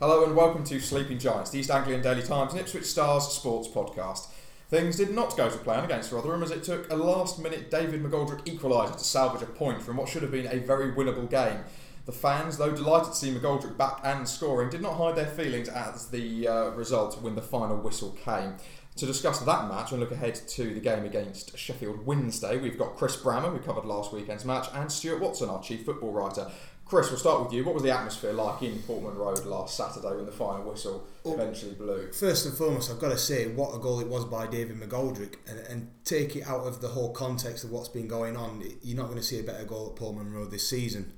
Hello 0.00 0.24
and 0.24 0.34
welcome 0.34 0.64
to 0.64 0.80
Sleeping 0.80 1.18
Giants, 1.18 1.50
the 1.50 1.58
East 1.58 1.70
Anglian 1.70 2.00
Daily 2.00 2.22
Times 2.22 2.52
and 2.52 2.60
Ipswich 2.62 2.86
Stars 2.86 3.28
sports 3.28 3.68
podcast. 3.68 4.28
Things 4.70 4.96
did 4.96 5.14
not 5.14 5.36
go 5.36 5.50
to 5.50 5.58
plan 5.58 5.84
against 5.84 6.10
Rotherham 6.10 6.42
as 6.42 6.50
it 6.50 6.64
took 6.64 6.90
a 6.90 6.96
last 6.96 7.38
minute 7.38 7.70
David 7.70 8.02
McGoldrick 8.02 8.46
equaliser 8.46 8.96
to 8.96 9.04
salvage 9.04 9.42
a 9.42 9.46
point 9.52 9.82
from 9.82 9.98
what 9.98 10.08
should 10.08 10.22
have 10.22 10.30
been 10.30 10.46
a 10.46 10.60
very 10.60 10.90
winnable 10.90 11.28
game. 11.28 11.64
The 12.06 12.12
fans, 12.12 12.56
though 12.56 12.74
delighted 12.74 13.12
to 13.12 13.14
see 13.14 13.30
McGoldrick 13.30 13.76
back 13.76 14.00
and 14.02 14.26
scoring, 14.26 14.70
did 14.70 14.80
not 14.80 14.96
hide 14.96 15.16
their 15.16 15.26
feelings 15.26 15.68
as 15.68 16.08
the 16.08 16.48
uh, 16.48 16.70
result 16.70 17.20
when 17.20 17.34
the 17.34 17.42
final 17.42 17.76
whistle 17.76 18.12
came. 18.24 18.54
To 18.96 19.06
discuss 19.06 19.40
that 19.40 19.68
match 19.68 19.92
and 19.92 20.00
look 20.00 20.12
ahead 20.12 20.34
to 20.34 20.74
the 20.74 20.80
game 20.80 21.04
against 21.04 21.56
Sheffield 21.58 22.06
Wednesday, 22.06 22.56
we've 22.56 22.78
got 22.78 22.96
Chris 22.96 23.16
Brammer, 23.16 23.52
who 23.52 23.58
covered 23.58 23.84
last 23.84 24.14
weekend's 24.14 24.46
match, 24.46 24.66
and 24.74 24.90
Stuart 24.90 25.20
Watson, 25.20 25.50
our 25.50 25.62
chief 25.62 25.84
football 25.84 26.12
writer. 26.12 26.50
Chris, 26.90 27.08
we'll 27.08 27.20
start 27.20 27.44
with 27.44 27.52
you. 27.52 27.64
What 27.64 27.74
was 27.74 27.84
the 27.84 27.96
atmosphere 27.96 28.32
like 28.32 28.62
in 28.62 28.82
Portman 28.82 29.14
Road 29.14 29.44
last 29.44 29.76
Saturday 29.76 30.16
when 30.16 30.26
the 30.26 30.32
final 30.32 30.68
whistle 30.68 31.06
eventually 31.24 31.74
blew? 31.74 32.10
First 32.10 32.46
and 32.46 32.58
foremost, 32.58 32.90
I've 32.90 32.98
got 32.98 33.10
to 33.10 33.16
say 33.16 33.46
what 33.46 33.72
a 33.76 33.78
goal 33.78 34.00
it 34.00 34.08
was 34.08 34.24
by 34.24 34.48
David 34.48 34.80
McGoldrick, 34.80 35.36
and, 35.48 35.60
and 35.68 35.90
take 36.04 36.34
it 36.34 36.48
out 36.48 36.66
of 36.66 36.80
the 36.80 36.88
whole 36.88 37.12
context 37.12 37.62
of 37.62 37.70
what's 37.70 37.88
been 37.88 38.08
going 38.08 38.36
on. 38.36 38.64
You're 38.82 38.96
not 38.96 39.06
going 39.06 39.18
to 39.18 39.22
see 39.22 39.38
a 39.38 39.44
better 39.44 39.64
goal 39.64 39.90
at 39.90 40.00
Portman 40.00 40.32
Road 40.32 40.50
this 40.50 40.68
season. 40.68 41.12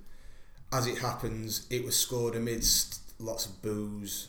As 0.71 0.87
it 0.87 0.99
happens, 0.99 1.67
it 1.71 1.87
was 1.87 1.97
scored 1.97 2.37
amidst 2.37 3.19
lots 3.19 3.47
of 3.47 3.63
boos, 3.63 4.29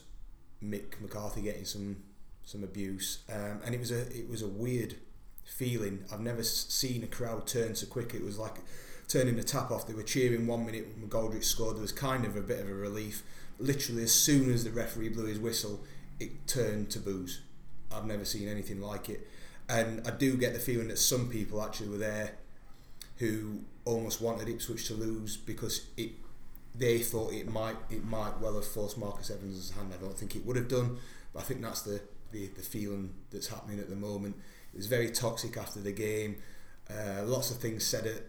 Mick 0.64 1.02
McCarthy 1.02 1.42
getting 1.42 1.66
some 1.66 1.98
some 2.46 2.64
abuse, 2.64 3.20
um, 3.30 3.60
and 3.66 3.76
it 3.76 3.82
was 3.82 3.92
a 3.92 4.08
it 4.18 4.30
was 4.30 4.42
a 4.42 4.48
weird 4.48 4.96
feeling. 5.44 6.06
I've 6.10 6.22
never 6.22 6.42
seen 6.42 7.04
a 7.04 7.08
crowd 7.08 7.48
turn 7.48 7.76
so 7.76 7.86
quick. 7.88 8.14
It 8.14 8.24
was 8.24 8.40
like 8.40 8.56
turning 9.14 9.36
the 9.36 9.44
tap 9.44 9.70
off. 9.70 9.86
They 9.86 9.94
were 9.94 10.02
cheering 10.02 10.48
one 10.48 10.66
minute 10.66 10.88
when 10.88 11.08
McGoldrick 11.08 11.44
scored. 11.44 11.76
There 11.76 11.82
was 11.84 11.92
kind 11.92 12.26
of 12.26 12.36
a 12.36 12.42
bit 12.42 12.60
of 12.60 12.68
a 12.68 12.74
relief. 12.74 13.22
Literally, 13.60 14.04
as 14.04 14.12
soon 14.12 14.52
as 14.52 14.64
the 14.64 14.72
referee 14.72 15.10
blew 15.10 15.26
his 15.26 15.40
whistle, 15.40 15.82
it 16.20 16.48
turned 16.48 16.90
to 16.92 17.00
boos. 17.00 17.42
I've 17.92 18.06
never 18.06 18.26
seen 18.26 18.48
anything 18.48 18.82
like 18.82 19.10
it. 19.10 19.28
And 19.70 20.06
I 20.08 20.12
do 20.12 20.36
get 20.36 20.54
the 20.54 20.60
feeling 20.60 20.88
that 20.88 20.98
some 20.98 21.30
people 21.30 21.62
actually 21.64 21.90
were 21.90 21.98
there 21.98 22.32
who 23.18 23.60
almost 23.86 24.20
wanted 24.20 24.50
Ipswich 24.50 24.88
to 24.88 24.96
lose 24.96 25.38
because 25.38 25.86
it 25.96 26.12
they 26.76 26.98
thought 26.98 27.32
it 27.34 27.48
might 27.48 27.76
it 27.92 28.04
might 28.04 28.40
well 28.42 28.56
have 28.56 28.66
forced 28.66 28.98
Marcus 28.98 29.30
Evans' 29.30 29.72
hand. 29.72 29.94
I 29.94 30.02
don't 30.02 30.18
think 30.18 30.36
it 30.36 30.44
would 30.44 30.56
have 30.56 30.68
done, 30.68 30.98
but 31.34 31.42
I 31.42 31.44
think 31.44 31.62
that's 31.62 31.84
the, 31.84 32.02
the, 32.32 32.48
the 32.48 32.64
feeling 32.64 33.14
that's 33.32 33.48
happening 33.48 33.80
at 33.80 33.90
the 33.92 33.96
moment. 33.96 34.36
It 34.74 34.78
was 34.78 34.88
very 34.88 35.12
toxic 35.12 35.56
after 35.56 35.80
the 35.80 35.92
game. 35.92 36.38
Uh, 36.90 37.24
lots 37.24 37.52
of 37.52 37.58
things 37.58 37.86
said 37.86 38.08
at 38.08 38.24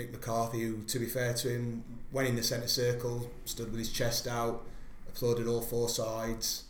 Mick 0.00 0.12
McCarthy, 0.12 0.62
who, 0.62 0.82
to 0.84 0.98
be 0.98 1.06
fair 1.06 1.34
to 1.34 1.48
him, 1.48 1.84
went 2.10 2.28
in 2.28 2.36
the 2.36 2.42
centre 2.42 2.68
circle, 2.68 3.30
stood 3.44 3.70
with 3.70 3.78
his 3.78 3.92
chest 3.92 4.26
out, 4.26 4.62
applauded 5.08 5.46
all 5.46 5.60
four 5.60 5.88
sides, 5.88 6.64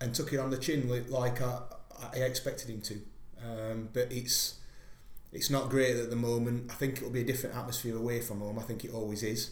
and 0.00 0.14
took 0.14 0.32
it 0.32 0.38
on 0.38 0.50
the 0.50 0.58
chin 0.58 0.88
like 1.08 1.40
I, 1.40 1.60
I 2.14 2.18
expected 2.18 2.68
him 2.68 2.80
to. 2.82 3.00
Um, 3.42 3.88
but 3.92 4.10
it's 4.10 4.56
it's 5.32 5.50
not 5.50 5.70
great 5.70 5.96
at 5.96 6.10
the 6.10 6.16
moment. 6.16 6.70
I 6.70 6.74
think 6.74 6.98
it'll 6.98 7.10
be 7.10 7.20
a 7.20 7.24
different 7.24 7.56
atmosphere 7.56 7.96
away 7.96 8.20
from 8.20 8.40
home. 8.40 8.58
I 8.58 8.62
think 8.62 8.84
it 8.84 8.92
always 8.92 9.22
is, 9.22 9.50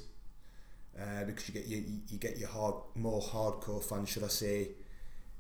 uh, 1.01 1.25
because 1.25 1.49
you 1.49 1.55
get 1.55 1.67
your 1.67 1.81
you 2.09 2.19
get 2.19 2.39
your 2.39 2.49
hard 2.49 2.75
more 2.95 3.23
hardcore 3.23 3.83
fans, 3.83 4.09
should 4.09 4.25
I 4.25 4.29
say, 4.29 4.69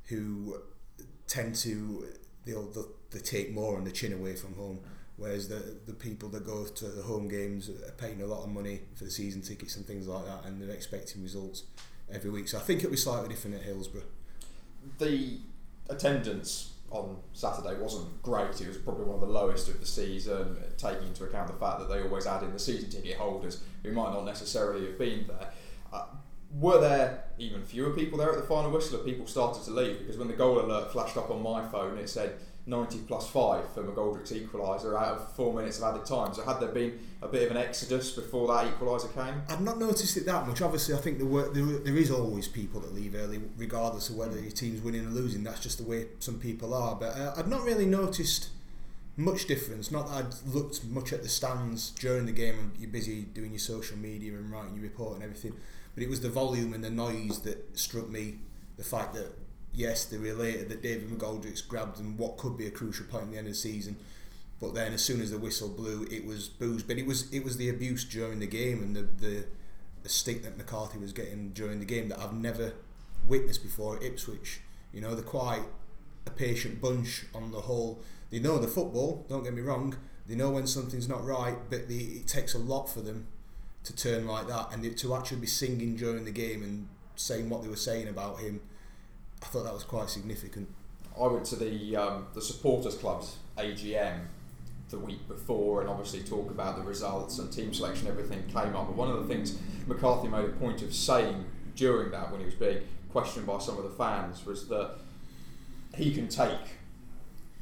who 0.05 0.56
tend 1.27 1.55
to 1.56 2.06
they'll, 2.44 2.66
they'll 2.70 2.88
they 3.10 3.20
take 3.20 3.52
more 3.52 3.77
on 3.77 3.84
the 3.84 3.92
chin 3.92 4.12
away 4.12 4.36
from 4.36 4.55
home. 4.55 4.80
Whereas 5.17 5.48
the 5.48 5.79
the 5.87 5.93
people 5.93 6.29
that 6.31 6.45
go 6.45 6.65
to 6.65 6.84
the 6.87 7.03
home 7.03 7.29
games 7.29 7.69
are 7.69 7.93
paying 7.93 8.20
a 8.23 8.27
lot 8.27 8.43
of 8.43 8.51
money 8.51 8.81
for 8.95 9.05
the 9.05 9.11
season 9.11 9.43
tickets 9.43 9.77
and 9.77 9.87
things 9.87 10.09
like 10.09 10.25
that, 10.27 10.45
and 10.45 10.61
they're 10.61 10.75
expecting 10.75 11.23
results 11.23 11.65
every 12.12 12.31
week. 12.31 12.48
So 12.48 12.59
I 12.59 12.62
think 12.62 12.81
it'll 12.81 12.91
be 12.91 12.97
slightly 12.97 13.29
different 13.29 13.57
at 13.57 13.62
Hillsborough. 13.62 14.03
The 14.98 15.39
attendance 15.89 16.73
on 16.91 17.19
Saturday 17.33 17.81
wasn't 17.81 18.23
great. 18.23 18.61
It 18.61 18.69
was 18.69 18.79
probably 18.79 19.05
one 19.05 19.17
of 19.17 19.20
the 19.20 19.33
lowest 19.33 19.69
of 19.69 19.81
the 19.81 19.87
season, 19.87 20.57
taking 20.77 21.08
into 21.08 21.24
account 21.24 21.48
the 21.48 21.55
fact 21.55 21.80
that 21.80 21.89
they 21.89 22.03
always 22.03 22.27
add 22.27 22.42
in 22.42 22.53
the 22.53 22.58
season 22.58 22.91
ticket 22.91 23.17
holders 23.17 23.63
who 23.83 23.92
might 23.92 24.13
not 24.13 24.24
necessarily 24.24 24.86
have 24.86 24.98
been 24.98 25.27
there. 25.27 25.51
Uh, 25.92 26.07
were 26.61 26.80
there 26.80 27.24
even 27.39 27.64
fewer 27.64 27.91
people 27.91 28.19
there 28.19 28.30
at 28.30 28.36
the 28.36 28.47
final 28.47 28.70
whistle? 28.70 28.98
People 29.01 29.27
started 29.27 29.64
to 29.64 29.70
leave 29.73 29.98
because 29.98 30.17
when 30.17 30.29
the 30.29 30.35
goal 30.35 30.61
alert 30.61 30.92
flashed 30.92 31.17
up 31.17 31.30
on 31.30 31.42
my 31.42 31.67
phone, 31.69 31.98
it 31.98 32.08
said 32.08 32.35
90 32.67 33.01
plus 33.01 33.29
5 33.29 33.75
for 33.75 33.83
McGoldrick's 33.83 34.33
equaliser 34.33 34.98
out 34.98 35.17
of 35.17 35.33
four 35.35 35.52
minutes 35.52 35.79
of 35.79 35.85
added 35.85 36.07
time. 36.07 36.33
So 36.33 36.42
had 36.42 36.61
there 36.61 36.70
been 36.70 36.98
a 37.20 37.29
bit 37.29 37.42
of 37.45 37.51
an 37.51 37.58
exodus 37.58 38.13
before 38.13 38.48
that 38.48 38.73
equaliser 38.73 39.13
came? 39.14 39.42
I've 39.51 39.61
not 39.61 39.79
noticed 39.79 40.17
it 40.17 40.25
that 40.27 40.47
much. 40.47 40.63
Obviously, 40.63 40.95
I 40.95 40.98
think 40.98 41.19
there, 41.19 41.63
there 41.79 41.97
is 41.97 42.11
always 42.11 42.48
people 42.48 42.80
that 42.80 42.95
leave 42.95 43.14
early, 43.14 43.42
regardless 43.58 44.08
of 44.08 44.17
whether 44.17 44.41
your 44.41 44.51
team's 44.51 44.80
winning 44.80 45.07
or 45.07 45.11
losing. 45.11 45.45
That's 45.45 45.61
just 45.61 45.77
the 45.77 45.85
way 45.85 46.07
some 46.20 46.39
people 46.39 46.73
are. 46.73 46.95
But 46.95 47.17
uh, 47.17 47.35
I've 47.36 47.48
not 47.48 47.64
really 47.64 47.86
noticed 47.86 48.48
much 49.17 49.47
difference. 49.47 49.91
Not 49.91 50.08
that 50.08 50.24
I'd 50.24 50.55
looked 50.55 50.85
much 50.86 51.13
at 51.13 51.23
the 51.23 51.29
stands 51.29 51.91
during 51.91 52.24
the 52.24 52.33
game 52.33 52.58
and 52.58 52.73
you're 52.79 52.91
busy 52.91 53.23
doing 53.23 53.51
your 53.51 53.58
social 53.58 53.98
media 53.98 54.33
and 54.33 54.51
writing 54.51 54.74
your 54.74 54.85
report 54.85 55.17
and 55.17 55.23
everything. 55.23 55.55
But 55.95 56.03
it 56.03 56.08
was 56.08 56.23
the 56.23 56.30
volume 56.30 56.73
and 56.73 56.83
the 56.83 56.91
noise 56.91 57.41
that 57.42 57.79
struck 57.79 58.08
me. 58.08 58.39
The 58.77 58.83
fact 58.83 59.14
that 59.14 59.33
yes, 59.74 60.05
they 60.05 60.17
related 60.17 60.68
that 60.68 60.83
David 60.83 61.11
McGoldrick's 61.11 61.61
grabbed 61.61 61.98
them 61.98 62.17
what 62.17 62.36
could 62.36 62.57
be 62.57 62.67
a 62.67 62.70
crucial 62.70 63.07
point 63.07 63.24
in 63.24 63.30
the 63.33 63.39
end 63.39 63.46
of 63.46 63.52
the 63.52 63.58
season. 63.58 63.96
But 64.61 64.74
then, 64.74 64.92
as 64.92 65.02
soon 65.02 65.20
as 65.20 65.30
the 65.30 65.39
whistle 65.39 65.68
blew, 65.68 66.07
it 66.11 66.24
was 66.24 66.48
boos. 66.48 66.83
But 66.83 66.96
it 66.98 67.07
was 67.07 67.33
it 67.33 67.45
was 67.45 67.57
the 67.57 67.68
abuse 67.68 68.05
during 68.05 68.39
the 68.39 68.46
game 68.46 68.83
and 68.83 68.95
the, 68.96 69.02
the 69.02 69.45
the 70.02 70.08
stick 70.08 70.42
that 70.42 70.57
McCarthy 70.57 70.98
was 70.98 71.12
getting 71.12 71.51
during 71.51 71.80
the 71.80 71.86
game 71.86 72.08
that 72.11 72.18
I've 72.20 72.35
never 72.35 72.74
witnessed 73.27 73.62
before 73.62 73.96
at 73.96 74.02
Ipswich. 74.02 74.61
You 74.92 75.01
know, 75.01 75.14
they're 75.14 75.24
quite 75.24 75.62
a 76.27 76.30
patient 76.30 76.80
bunch 76.80 77.24
on 77.35 77.51
the 77.51 77.62
whole. 77.62 78.01
They 78.30 78.39
know 78.39 78.58
the 78.58 78.68
football. 78.68 79.24
Don't 79.29 79.42
get 79.45 79.55
me 79.55 79.62
wrong. 79.62 79.96
They 80.27 80.35
know 80.35 80.51
when 80.51 80.67
something's 80.67 81.08
not 81.08 81.24
right, 81.24 81.56
but 81.68 81.83
it 81.89 82.27
takes 82.27 82.55
a 82.55 82.58
lot 82.58 82.89
for 82.89 83.01
them 83.01 83.27
to 83.83 83.95
turn 83.95 84.27
like 84.27 84.46
that 84.48 84.68
and 84.73 84.96
to 84.96 85.14
actually 85.14 85.39
be 85.39 85.46
singing 85.46 85.96
during 85.96 86.24
the 86.24 86.30
game 86.30 86.62
and 86.62 86.89
saying 87.17 87.51
what 87.51 87.62
they 87.62 87.68
were 87.68 87.77
saying 87.77 88.08
about 88.08 88.41
him 88.41 88.61
I 89.44 89.46
thought 89.48 89.64
that 89.64 89.74
was 89.74 89.84
quite 89.84 90.08
significant. 90.08 90.68
I 91.20 91.27
went 91.27 91.44
to 91.46 91.56
the 91.56 91.96
um, 91.96 92.27
the 92.32 92.40
supporters 92.40 92.96
club's 92.96 93.36
AGM 93.58 94.20
the 94.88 94.98
week 94.98 95.28
before 95.28 95.80
and 95.80 95.90
obviously 95.90 96.22
talk 96.22 96.50
about 96.50 96.77
the 96.77 96.82
results 96.82 97.38
and 97.38 97.52
team 97.52 97.74
selection. 97.74 98.08
Everything 98.08 98.42
came 98.46 98.74
up, 98.74 98.86
but 98.86 98.96
one 98.96 99.10
of 99.10 99.16
the 99.16 99.32
things 99.32 99.58
McCarthy 99.86 100.28
made 100.28 100.46
a 100.46 100.52
point 100.52 100.82
of 100.82 100.94
saying 100.94 101.44
during 101.77 102.10
that 102.12 102.30
when 102.30 102.40
he 102.40 102.46
was 102.46 102.55
being 102.55 102.78
questioned 103.10 103.46
by 103.46 103.58
some 103.58 103.77
of 103.77 103.84
the 103.84 103.90
fans 103.90 104.44
was 104.46 104.66
that 104.68 104.96
he 105.94 106.12
can 106.12 106.26
take 106.26 106.78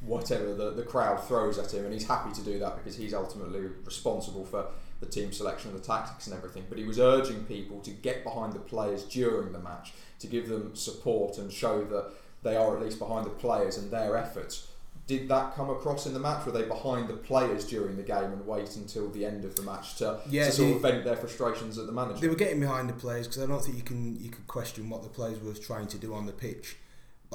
whatever 0.05 0.53
the, 0.53 0.71
the 0.71 0.83
crowd 0.83 1.23
throws 1.23 1.57
at 1.59 1.73
him 1.73 1.85
and 1.85 1.93
he's 1.93 2.07
happy 2.07 2.33
to 2.33 2.41
do 2.41 2.59
that 2.59 2.75
because 2.77 2.95
he's 2.95 3.13
ultimately 3.13 3.61
responsible 3.85 4.45
for 4.45 4.65
the 5.03 5.11
team 5.11 5.31
selection 5.31 5.71
and 5.71 5.79
the 5.79 5.83
tactics 5.83 6.27
and 6.27 6.35
everything 6.35 6.63
but 6.69 6.77
he 6.77 6.85
was 6.85 6.99
urging 6.99 7.43
people 7.45 7.79
to 7.81 7.91
get 7.91 8.23
behind 8.23 8.53
the 8.53 8.59
players 8.59 9.03
during 9.03 9.51
the 9.51 9.59
match 9.59 9.93
to 10.19 10.27
give 10.27 10.47
them 10.47 10.75
support 10.75 11.37
and 11.37 11.51
show 11.51 11.83
that 11.83 12.11
they 12.43 12.55
are 12.55 12.75
at 12.75 12.83
least 12.83 12.99
behind 12.99 13.25
the 13.25 13.31
players 13.31 13.77
and 13.77 13.89
their 13.89 14.15
efforts. 14.15 14.67
Did 15.05 15.27
that 15.27 15.55
come 15.55 15.69
across 15.69 16.05
in 16.05 16.13
the 16.13 16.19
match? 16.19 16.45
Were 16.45 16.53
they 16.53 16.63
behind 16.63 17.09
the 17.09 17.15
players 17.15 17.65
during 17.65 17.97
the 17.97 18.03
game 18.03 18.23
and 18.23 18.45
wait 18.47 18.75
until 18.77 19.09
the 19.09 19.25
end 19.25 19.43
of 19.43 19.55
the 19.55 19.61
match 19.63 19.95
to, 19.97 20.21
yeah, 20.29 20.45
to 20.45 20.51
sort 20.51 20.69
they, 20.69 20.75
of 20.75 20.81
vent 20.81 21.03
their 21.03 21.17
frustrations 21.17 21.77
at 21.77 21.87
the 21.87 21.91
manager? 21.91 22.21
They 22.21 22.29
were 22.29 22.35
getting 22.35 22.61
behind 22.61 22.87
the 22.87 22.93
players 22.93 23.27
because 23.27 23.43
I 23.43 23.47
don't 23.47 23.61
think 23.61 23.75
you 23.75 23.83
can 23.83 24.17
you 24.21 24.29
could 24.29 24.47
question 24.47 24.89
what 24.89 25.03
the 25.03 25.09
players 25.09 25.41
were 25.41 25.53
trying 25.53 25.87
to 25.87 25.97
do 25.97 26.13
on 26.13 26.25
the 26.25 26.31
pitch. 26.31 26.77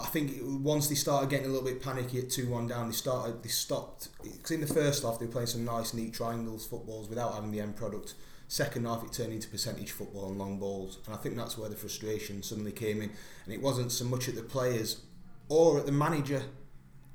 I 0.00 0.06
think 0.06 0.32
once 0.42 0.88
they 0.88 0.94
started 0.94 1.30
getting 1.30 1.46
a 1.46 1.48
little 1.48 1.66
bit 1.66 1.82
panicky 1.82 2.18
at 2.18 2.30
two 2.30 2.48
one 2.48 2.66
down, 2.66 2.88
they 2.88 2.94
started 2.94 3.42
they 3.42 3.48
stopped 3.48 4.08
because 4.22 4.50
in 4.50 4.60
the 4.60 4.66
first 4.66 5.02
half 5.02 5.18
they 5.18 5.26
were 5.26 5.32
playing 5.32 5.48
some 5.48 5.64
nice 5.64 5.94
neat 5.94 6.14
triangles 6.14 6.66
footballs 6.66 7.08
without 7.08 7.34
having 7.34 7.50
the 7.50 7.60
end 7.60 7.76
product. 7.76 8.14
Second 8.50 8.86
half, 8.86 9.04
it 9.04 9.12
turned 9.12 9.32
into 9.32 9.46
percentage 9.48 9.90
football 9.90 10.30
and 10.30 10.38
long 10.38 10.58
balls, 10.58 10.98
and 11.04 11.14
I 11.14 11.18
think 11.18 11.36
that's 11.36 11.58
where 11.58 11.68
the 11.68 11.76
frustration 11.76 12.42
suddenly 12.42 12.72
came 12.72 13.02
in. 13.02 13.10
And 13.44 13.52
it 13.52 13.60
wasn't 13.60 13.92
so 13.92 14.06
much 14.06 14.26
at 14.26 14.36
the 14.36 14.42
players 14.42 15.02
or 15.50 15.78
at 15.78 15.86
the 15.86 15.92
manager 15.92 16.42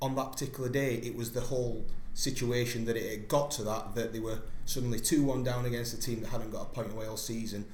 on 0.00 0.14
that 0.14 0.30
particular 0.30 0.68
day. 0.68 0.94
It 0.96 1.16
was 1.16 1.32
the 1.32 1.40
whole 1.40 1.86
situation 2.12 2.84
that 2.84 2.96
it 2.96 3.28
got 3.28 3.50
to 3.50 3.64
that 3.64 3.96
that 3.96 4.12
they 4.12 4.20
were 4.20 4.38
suddenly 4.64 5.00
two 5.00 5.24
one 5.24 5.42
down 5.42 5.66
against 5.66 5.92
a 5.92 6.00
team 6.00 6.20
that 6.20 6.28
hadn't 6.28 6.52
got 6.52 6.62
a 6.62 6.66
point 6.66 6.92
away 6.92 7.06
all 7.06 7.16
season, 7.16 7.64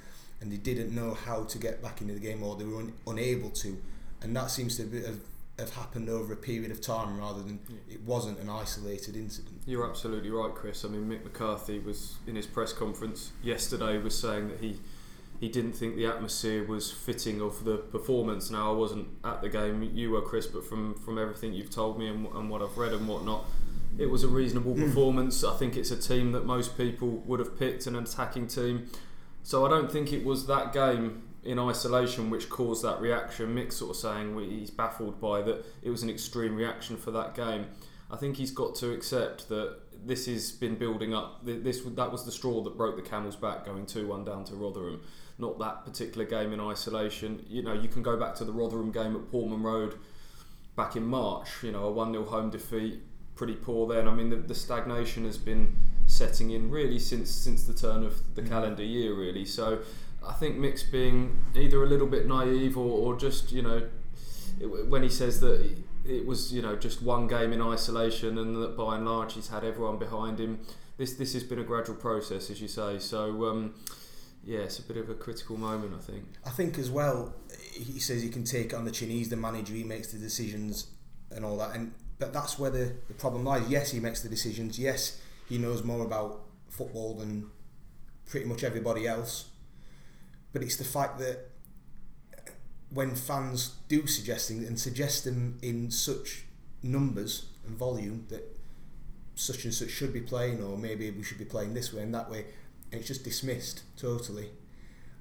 and 0.41 0.51
they 0.51 0.57
didn't 0.57 0.95
know 0.95 1.13
how 1.13 1.45
to 1.45 1.59
get 1.59 1.83
back 1.83 2.01
into 2.01 2.15
the 2.15 2.21
game 2.21 2.43
or 2.43 2.57
they 2.57 2.65
were 2.65 2.79
un- 2.79 2.95
unable 3.07 3.51
to, 3.51 3.77
and 4.23 4.35
that 4.37 4.51
seems 4.51 4.77
to 4.77 4.83
have 5.07 5.21
have 5.61 5.75
happened 5.75 6.09
over 6.09 6.33
a 6.33 6.37
period 6.37 6.71
of 6.71 6.81
time 6.81 7.19
rather 7.19 7.43
than 7.43 7.61
yeah. 7.69 7.95
it 7.95 8.03
wasn't 8.03 8.39
an 8.39 8.49
isolated 8.49 9.15
incident. 9.15 9.61
You're 9.67 9.89
absolutely 9.89 10.31
right, 10.31 10.55
Chris. 10.55 10.85
I 10.85 10.89
mean, 10.89 11.09
Mick 11.09 11.23
McCarthy 11.23 11.79
was 11.79 12.17
in 12.27 12.35
his 12.35 12.47
press 12.47 12.73
conference 12.73 13.33
yesterday 13.43 13.99
was 13.99 14.19
saying 14.19 14.49
that 14.49 14.61
he 14.61 14.79
he 15.39 15.49
didn't 15.49 15.73
think 15.73 15.97
the 15.97 16.07
atmosphere 16.07 16.65
was 16.65 16.91
fitting 16.91 17.41
of 17.41 17.65
the 17.65 17.77
performance. 17.77 18.51
Now, 18.51 18.73
I 18.73 18.77
wasn't 18.77 19.09
at 19.25 19.41
the 19.41 19.49
game, 19.49 19.83
you 19.95 20.11
were, 20.11 20.21
Chris, 20.21 20.47
but 20.47 20.65
from 20.67 20.95
from 20.95 21.19
everything 21.19 21.53
you've 21.53 21.71
told 21.71 21.99
me 21.99 22.09
and, 22.09 22.27
and 22.27 22.51
what 22.51 22.63
I've 22.63 22.77
read 22.77 22.93
and 22.93 23.07
whatnot, 23.09 23.45
it 23.99 24.07
was 24.07 24.25
a 24.25 24.29
reasonable 24.29 24.75
mm. 24.75 24.87
performance. 24.87 25.45
I 25.45 25.57
think 25.57 25.77
it's 25.77 25.91
a 25.91 25.97
team 25.97 26.33
that 26.33 26.45
most 26.45 26.77
people 26.77 27.23
would 27.27 27.39
have 27.39 27.59
picked, 27.59 27.87
an 27.87 27.97
attacking 27.97 28.49
team. 28.49 28.89
So 29.43 29.65
I 29.65 29.71
don't 29.71 29.91
think 29.91 30.13
it 30.13 30.25
was 30.25 30.47
that 30.47 30.73
game 30.73 31.23
in 31.45 31.59
isolation 31.59 32.31
which 32.31 32.49
caused 32.49 32.83
that 32.85 33.01
reaction. 33.01 33.55
Mick 33.55 33.73
sort 33.73 33.91
of 33.91 33.97
saying 33.97 34.39
he's 34.51 34.71
baffled 34.71 35.21
by 35.21 35.43
that 35.43 35.65
it 35.83 35.91
was 35.91 36.03
an 36.03 36.11
extreme 36.11 36.55
reaction 36.57 36.97
for 36.97 37.11
that 37.13 37.35
game. 37.35 37.67
I 38.11 38.17
think 38.17 38.37
he's 38.37 38.51
got 38.51 38.75
to 38.77 38.93
accept 38.93 39.49
that 39.49 39.77
this 40.05 40.27
has 40.27 40.53
been 40.53 40.77
building 40.77 41.15
up. 41.15 41.45
This 41.45 41.83
that 41.83 42.11
was 42.11 42.25
the 42.25 42.33
straw 42.33 42.63
that 42.63 42.77
broke 42.77 42.97
the 42.97 43.03
camel's 43.03 43.37
back, 43.37 43.65
going 43.65 43.87
two 43.87 44.09
one 44.09 44.25
down 44.25 44.45
to 44.47 44.55
Rotherham. 44.55 45.01
Not 45.39 45.59
that 45.59 45.85
particular 45.85 46.27
game 46.27 46.53
in 46.53 46.61
isolation. 46.61 47.45
You 47.49 47.63
know, 47.63 47.73
you 47.73 47.89
can 47.89 48.03
go 48.03 48.19
back 48.19 48.35
to 48.37 48.45
the 48.45 48.53
Rotherham 48.53 48.91
game 48.91 49.17
at 49.17 49.31
Portman 49.31 49.63
Road 49.63 49.95
back 50.77 50.97
in 50.97 51.07
March. 51.07 51.49
You 51.63 51.73
know, 51.73 51.85
a 51.85 51.91
one 51.91 52.13
0 52.13 52.25
home 52.25 52.51
defeat, 52.51 53.01
pretty 53.35 53.55
poor 53.55 53.89
then. 53.89 54.09
I 54.09 54.15
mean, 54.15 54.31
the, 54.31 54.37
the, 54.37 54.55
stagnation 54.55 55.25
has 55.25 55.39
been 55.39 55.77
setting 56.07 56.51
in 56.51 56.71
really 56.71 56.99
since 56.99 57.31
since 57.31 57.65
the 57.65 57.75
turn 57.75 58.03
of 58.03 58.35
the 58.35 58.43
mm. 58.43 58.49
calendar 58.49 58.83
year, 58.83 59.15
really. 59.15 59.45
So 59.45 59.81
I 60.27 60.33
think 60.35 60.57
Mick's 60.57 60.83
being 60.83 61.45
either 61.55 61.83
a 61.83 61.87
little 61.87 62.07
bit 62.07 62.27
naive 62.27 62.77
or, 62.77 63.15
or 63.15 63.19
just 63.19 63.53
you 63.53 63.63
know 63.63 63.89
when 64.89 65.03
he 65.03 65.09
says 65.09 65.41
that 65.41 65.67
it 66.05 66.27
was 66.27 66.53
you 66.53 66.63
know 66.63 66.77
just 66.77 67.03
one 67.03 67.27
game 67.27 67.53
in 67.53 67.63
isolation 67.63 68.39
and 68.39 68.57
that 68.63 68.77
by 68.77 68.97
and 68.97 69.07
large 69.07 69.35
he's 69.35 69.49
had 69.49 69.65
everyone 69.65 69.99
behind 69.99 70.39
him. 70.39 70.61
This 70.97 71.15
this 71.15 71.33
has 71.33 71.43
been 71.43 71.59
a 71.59 71.65
gradual 71.65 71.97
process, 71.97 72.51
as 72.51 72.61
you 72.61 72.69
say. 72.69 72.99
So. 72.99 73.47
Um, 73.47 73.75
yeah, 74.43 74.61
it's 74.61 74.79
a 74.79 74.83
bit 74.83 74.97
of 74.97 75.11
a 75.11 75.15
critical 75.15 75.59
moment, 75.59 75.93
I 75.95 76.01
think. 76.01 76.25
I 76.47 76.51
think 76.51 76.79
as 76.79 76.91
well, 76.91 77.35
he 77.73 78.01
says 78.01 78.23
he 78.23 78.31
can 78.31 78.45
take 78.45 78.73
on 78.73 78.87
the 78.87 78.91
chin. 78.91 79.11
He's 79.11 79.29
the 79.29 79.37
manager. 79.37 79.75
He 79.75 79.85
makes 79.85 80.13
the 80.13 80.19
decisions 80.19 80.87
and 81.31 81.45
all 81.45 81.59
that. 81.59 81.75
And 81.75 81.93
but 82.19 82.33
that's 82.33 82.59
where 82.59 82.71
the, 82.71 82.97
the 83.09 83.15
problem 83.15 83.45
lies. 83.45 83.69
Yes, 83.69 83.91
he 83.91 84.01
makes 84.01 84.23
the 84.23 84.29
decisions. 84.29 84.79
Yes, 84.79 85.21
he 85.49 85.59
knows 85.59 85.85
more 85.85 86.05
about 86.05 86.43
football 86.69 87.15
than 87.15 87.51
pretty 88.27 88.47
much 88.47 88.65
everybody 88.65 89.07
else. 89.07 89.50
But 90.53 90.63
it's 90.63 90.77
the 90.77 90.85
fact 90.85 91.19
that 91.19 91.51
when 92.93 93.15
fans 93.15 93.75
do 93.89 94.07
suggesting 94.07 94.65
and 94.67 94.79
suggest 94.79 95.25
them 95.25 95.59
in 95.63 95.91
such 95.91 96.45
numbers 96.83 97.47
and 97.67 97.77
volume 97.77 98.27
that 98.29 98.57
such 99.35 99.65
and 99.65 99.73
such 99.73 99.91
should 99.91 100.13
be 100.13 100.21
playing, 100.21 100.63
or 100.63 100.77
maybe 100.77 101.11
we 101.11 101.23
should 101.23 101.39
be 101.39 101.45
playing 101.45 101.75
this 101.75 101.93
way 101.93 102.03
and 102.03 102.15
that 102.15 102.31
way, 102.31 102.47
and 102.91 103.01
it's 103.01 103.09
just 103.09 103.25
dismissed 103.25 103.83
totally. 103.97 104.51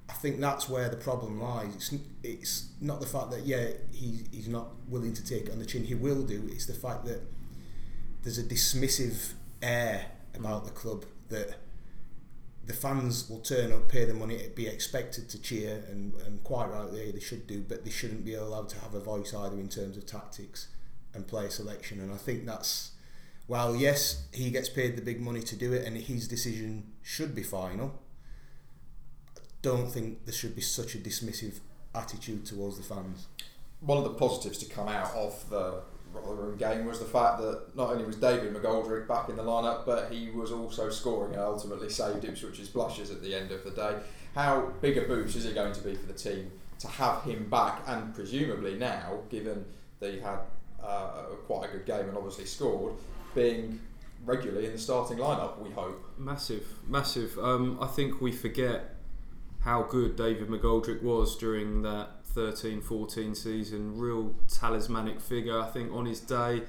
I 0.08 0.14
think 0.14 0.40
that's 0.40 0.68
where 0.68 0.88
the 0.88 0.96
problem 0.96 1.40
lies. 1.40 1.72
It's, 1.76 1.94
it's 2.24 2.68
not 2.80 3.00
the 3.00 3.06
fact 3.06 3.30
that 3.30 3.42
yeah 3.46 3.68
he, 3.92 4.24
he's 4.32 4.48
not 4.48 4.68
willing 4.88 5.14
to 5.14 5.24
take 5.24 5.50
on 5.50 5.60
the 5.60 5.66
chin. 5.66 5.84
He 5.84 5.94
will 5.94 6.22
do. 6.22 6.48
It's 6.50 6.66
the 6.66 6.74
fact 6.74 7.04
that 7.06 7.20
there's 8.22 8.38
a 8.38 8.42
dismissive 8.42 9.34
air 9.62 10.06
about 10.34 10.64
the 10.64 10.72
club 10.72 11.04
that 11.28 11.54
the 12.70 12.76
fans 12.76 13.28
will 13.28 13.40
turn 13.40 13.72
up, 13.72 13.88
pay 13.88 14.04
the 14.04 14.14
money, 14.14 14.38
be 14.54 14.68
expected 14.68 15.28
to 15.28 15.42
cheer, 15.42 15.82
and, 15.90 16.14
and 16.24 16.42
quite 16.44 16.70
rightly 16.70 17.10
they 17.10 17.18
should 17.18 17.44
do, 17.48 17.64
but 17.68 17.84
they 17.84 17.90
shouldn't 17.90 18.24
be 18.24 18.34
allowed 18.34 18.68
to 18.68 18.78
have 18.78 18.94
a 18.94 19.00
voice 19.00 19.34
either 19.34 19.56
in 19.56 19.68
terms 19.68 19.96
of 19.96 20.06
tactics 20.06 20.68
and 21.12 21.26
player 21.26 21.50
selection. 21.50 21.98
And 21.98 22.12
I 22.12 22.16
think 22.16 22.46
that's, 22.46 22.92
while 23.48 23.74
yes, 23.74 24.22
he 24.32 24.52
gets 24.52 24.68
paid 24.68 24.96
the 24.96 25.02
big 25.02 25.20
money 25.20 25.40
to 25.40 25.56
do 25.56 25.72
it 25.72 25.84
and 25.84 25.96
his 25.96 26.28
decision 26.28 26.92
should 27.02 27.34
be 27.34 27.42
final, 27.42 27.98
I 29.36 29.40
don't 29.62 29.90
think 29.90 30.24
there 30.24 30.32
should 30.32 30.54
be 30.54 30.62
such 30.62 30.94
a 30.94 30.98
dismissive 30.98 31.58
attitude 31.92 32.46
towards 32.46 32.76
the 32.76 32.84
fans. 32.84 33.26
One 33.80 33.98
of 33.98 34.04
the 34.04 34.10
positives 34.10 34.58
to 34.58 34.72
come 34.72 34.86
out 34.86 35.12
of 35.12 35.50
the 35.50 35.82
Rotherham 36.12 36.56
game 36.56 36.84
was 36.86 36.98
the 36.98 37.04
fact 37.04 37.40
that 37.40 37.76
not 37.76 37.90
only 37.90 38.04
was 38.04 38.16
David 38.16 38.54
McGoldrick 38.54 39.06
back 39.06 39.28
in 39.28 39.36
the 39.36 39.42
lineup, 39.42 39.86
but 39.86 40.12
he 40.12 40.30
was 40.30 40.52
also 40.52 40.90
scoring 40.90 41.34
and 41.34 41.42
ultimately 41.42 41.88
saved 41.88 42.24
Ipswich's 42.24 42.68
blushes 42.68 43.10
at 43.10 43.22
the 43.22 43.34
end 43.34 43.52
of 43.52 43.64
the 43.64 43.70
day. 43.70 43.96
How 44.34 44.72
big 44.80 44.98
a 44.98 45.02
boost 45.02 45.36
is 45.36 45.46
it 45.46 45.54
going 45.54 45.72
to 45.72 45.80
be 45.80 45.94
for 45.94 46.06
the 46.06 46.12
team 46.12 46.50
to 46.80 46.88
have 46.88 47.22
him 47.22 47.48
back, 47.50 47.82
and 47.86 48.14
presumably 48.14 48.74
now, 48.74 49.20
given 49.28 49.64
that 50.00 50.14
he 50.14 50.20
had 50.20 50.38
uh, 50.82 51.24
quite 51.46 51.68
a 51.68 51.72
good 51.72 51.86
game 51.86 52.08
and 52.08 52.16
obviously 52.16 52.46
scored, 52.46 52.94
being 53.34 53.80
regularly 54.24 54.66
in 54.66 54.72
the 54.72 54.78
starting 54.78 55.18
lineup, 55.18 55.58
we 55.58 55.70
hope. 55.70 56.02
Massive, 56.18 56.66
massive. 56.86 57.38
Um, 57.38 57.78
I 57.80 57.86
think 57.86 58.20
we 58.20 58.32
forget 58.32 58.96
how 59.60 59.82
good 59.82 60.16
David 60.16 60.48
McGoldrick 60.48 61.02
was 61.02 61.36
during 61.36 61.82
that 61.82 62.08
13 62.34 62.80
14 62.80 63.34
season, 63.34 63.98
real 63.98 64.34
talismanic 64.48 65.20
figure. 65.20 65.58
I 65.58 65.68
think 65.68 65.92
on 65.92 66.06
his 66.06 66.20
day, 66.20 66.62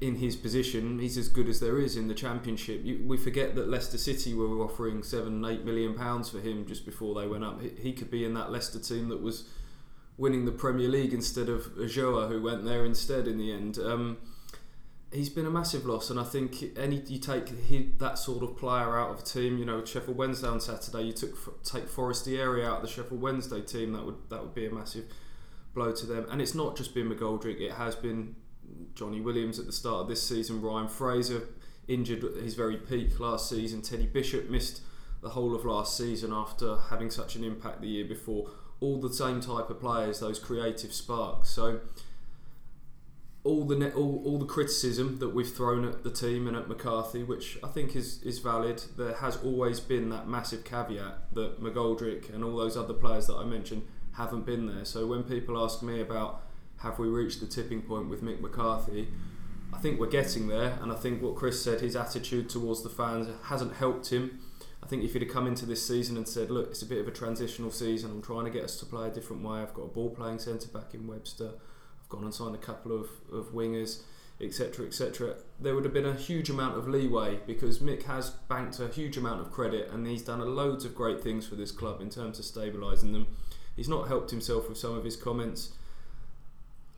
in 0.00 0.16
his 0.16 0.36
position, 0.36 0.98
he's 0.98 1.16
as 1.16 1.28
good 1.28 1.48
as 1.48 1.60
there 1.60 1.78
is 1.78 1.96
in 1.96 2.08
the 2.08 2.14
Championship. 2.14 2.80
You, 2.84 3.02
we 3.06 3.16
forget 3.16 3.54
that 3.54 3.68
Leicester 3.68 3.98
City 3.98 4.34
were 4.34 4.62
offering 4.62 5.02
seven, 5.02 5.44
eight 5.44 5.64
million 5.64 5.94
pounds 5.94 6.28
for 6.28 6.40
him 6.40 6.66
just 6.66 6.84
before 6.84 7.14
they 7.14 7.26
went 7.26 7.44
up. 7.44 7.62
He, 7.62 7.70
he, 7.80 7.92
could 7.92 8.10
be 8.10 8.24
in 8.24 8.34
that 8.34 8.50
Leicester 8.50 8.80
team 8.80 9.08
that 9.08 9.22
was 9.22 9.44
winning 10.18 10.44
the 10.44 10.52
Premier 10.52 10.88
League 10.88 11.14
instead 11.14 11.48
of 11.48 11.62
Ulloa, 11.76 12.28
who 12.28 12.42
went 12.42 12.64
there 12.64 12.84
instead 12.84 13.26
in 13.26 13.38
the 13.38 13.52
end. 13.52 13.78
Um, 13.78 14.18
he's 15.14 15.28
been 15.28 15.46
a 15.46 15.50
massive 15.50 15.86
loss, 15.86 16.10
and 16.10 16.18
I 16.18 16.24
think 16.24 16.76
any 16.76 16.96
you 17.06 17.18
take 17.18 17.48
he, 17.48 17.92
that 17.98 18.18
sort 18.18 18.42
of 18.42 18.56
player 18.56 18.98
out 18.98 19.10
of 19.10 19.20
a 19.20 19.22
team. 19.22 19.58
You 19.58 19.64
know, 19.64 19.84
Sheffield 19.84 20.16
Wednesday 20.16 20.48
on 20.48 20.60
Saturday, 20.60 21.04
you 21.04 21.12
took 21.12 21.62
take 21.64 21.88
Forestieri 21.88 22.64
out 22.64 22.76
of 22.76 22.82
the 22.82 22.88
Sheffield 22.88 23.22
Wednesday 23.22 23.60
team. 23.60 23.92
That 23.92 24.04
would 24.04 24.28
that 24.30 24.42
would 24.42 24.54
be 24.54 24.66
a 24.66 24.70
massive 24.70 25.04
blow 25.72 25.92
to 25.92 26.06
them. 26.06 26.26
And 26.30 26.42
it's 26.42 26.54
not 26.54 26.76
just 26.76 26.94
been 26.94 27.08
McGoldrick; 27.08 27.60
it 27.60 27.72
has 27.72 27.94
been 27.94 28.34
Johnny 28.94 29.20
Williams 29.20 29.58
at 29.58 29.66
the 29.66 29.72
start 29.72 30.02
of 30.02 30.08
this 30.08 30.22
season. 30.22 30.60
Ryan 30.60 30.88
Fraser 30.88 31.48
injured 31.86 32.24
at 32.24 32.34
his 32.42 32.54
very 32.54 32.76
peak 32.76 33.20
last 33.20 33.48
season. 33.48 33.82
Teddy 33.82 34.06
Bishop 34.06 34.50
missed 34.50 34.82
the 35.22 35.30
whole 35.30 35.54
of 35.54 35.64
last 35.64 35.96
season 35.96 36.32
after 36.32 36.76
having 36.90 37.10
such 37.10 37.36
an 37.36 37.44
impact 37.44 37.80
the 37.80 37.88
year 37.88 38.04
before. 38.04 38.50
All 38.80 39.00
the 39.00 39.12
same 39.12 39.40
type 39.40 39.70
of 39.70 39.80
players, 39.80 40.20
those 40.20 40.38
creative 40.38 40.92
sparks. 40.92 41.50
So 41.50 41.80
all 43.44 43.66
the 43.66 43.92
all, 43.92 44.22
all 44.24 44.38
the 44.38 44.46
criticism 44.46 45.18
that 45.18 45.28
we've 45.28 45.52
thrown 45.52 45.84
at 45.84 46.02
the 46.02 46.10
team 46.10 46.48
and 46.48 46.56
at 46.56 46.66
McCarthy, 46.66 47.22
which 47.22 47.58
I 47.62 47.68
think 47.68 47.94
is 47.94 48.22
is 48.22 48.38
valid. 48.38 48.82
There 48.96 49.14
has 49.14 49.36
always 49.36 49.80
been 49.80 50.08
that 50.08 50.26
massive 50.26 50.64
caveat 50.64 51.34
that 51.34 51.62
McGoldrick 51.62 52.34
and 52.34 52.42
all 52.42 52.56
those 52.56 52.76
other 52.76 52.94
players 52.94 53.26
that 53.26 53.36
I 53.36 53.44
mentioned 53.44 53.86
haven't 54.12 54.46
been 54.46 54.66
there. 54.66 54.86
So 54.86 55.06
when 55.06 55.24
people 55.24 55.62
ask 55.62 55.82
me 55.82 56.00
about 56.00 56.42
have 56.78 56.98
we 56.98 57.06
reached 57.06 57.40
the 57.40 57.46
tipping 57.46 57.82
point 57.82 58.08
with 58.08 58.22
Mick 58.22 58.40
McCarthy, 58.40 59.08
I 59.72 59.78
think 59.78 60.00
we're 60.00 60.08
getting 60.08 60.48
there, 60.48 60.78
and 60.80 60.90
I 60.90 60.94
think 60.94 61.22
what 61.22 61.36
Chris 61.36 61.62
said, 61.62 61.80
his 61.80 61.96
attitude 61.96 62.48
towards 62.48 62.82
the 62.82 62.88
fans 62.88 63.28
hasn't 63.44 63.74
helped 63.74 64.10
him. 64.10 64.40
I 64.82 64.86
think 64.86 65.02
if 65.02 65.12
he'd 65.12 65.22
have 65.22 65.30
come 65.30 65.46
into 65.46 65.66
this 65.66 65.86
season 65.86 66.16
and 66.16 66.26
said, 66.26 66.50
"Look, 66.50 66.70
it's 66.70 66.82
a 66.82 66.86
bit 66.86 66.98
of 66.98 67.08
a 67.08 67.10
transitional 67.10 67.70
season. 67.70 68.10
I'm 68.10 68.22
trying 68.22 68.44
to 68.46 68.50
get 68.50 68.64
us 68.64 68.78
to 68.78 68.86
play 68.86 69.08
a 69.08 69.10
different 69.10 69.42
way. 69.42 69.58
I've 69.58 69.74
got 69.74 69.82
a 69.82 69.88
ball 69.88 70.10
playing 70.10 70.38
centre 70.38 70.68
back 70.68 70.94
in 70.94 71.06
Webster." 71.06 71.52
Gone 72.14 72.24
and 72.24 72.34
signed 72.34 72.54
a 72.54 72.58
couple 72.58 72.92
of, 72.92 73.08
of 73.32 73.52
wingers, 73.52 74.02
etc., 74.40 74.86
etc., 74.86 75.36
there 75.60 75.74
would 75.74 75.84
have 75.84 75.94
been 75.94 76.06
a 76.06 76.14
huge 76.14 76.50
amount 76.50 76.76
of 76.76 76.88
leeway 76.88 77.38
because 77.46 77.78
Mick 77.78 78.04
has 78.04 78.30
banked 78.30 78.80
a 78.80 78.88
huge 78.88 79.16
amount 79.16 79.40
of 79.40 79.52
credit 79.52 79.90
and 79.90 80.06
he's 80.06 80.22
done 80.22 80.40
a 80.40 80.44
loads 80.44 80.84
of 80.84 80.94
great 80.94 81.22
things 81.22 81.46
for 81.46 81.54
this 81.54 81.70
club 81.70 82.00
in 82.00 82.10
terms 82.10 82.38
of 82.38 82.44
stabilising 82.44 83.12
them. 83.12 83.26
He's 83.76 83.88
not 83.88 84.08
helped 84.08 84.30
himself 84.30 84.68
with 84.68 84.78
some 84.78 84.96
of 84.96 85.04
his 85.04 85.16
comments. 85.16 85.72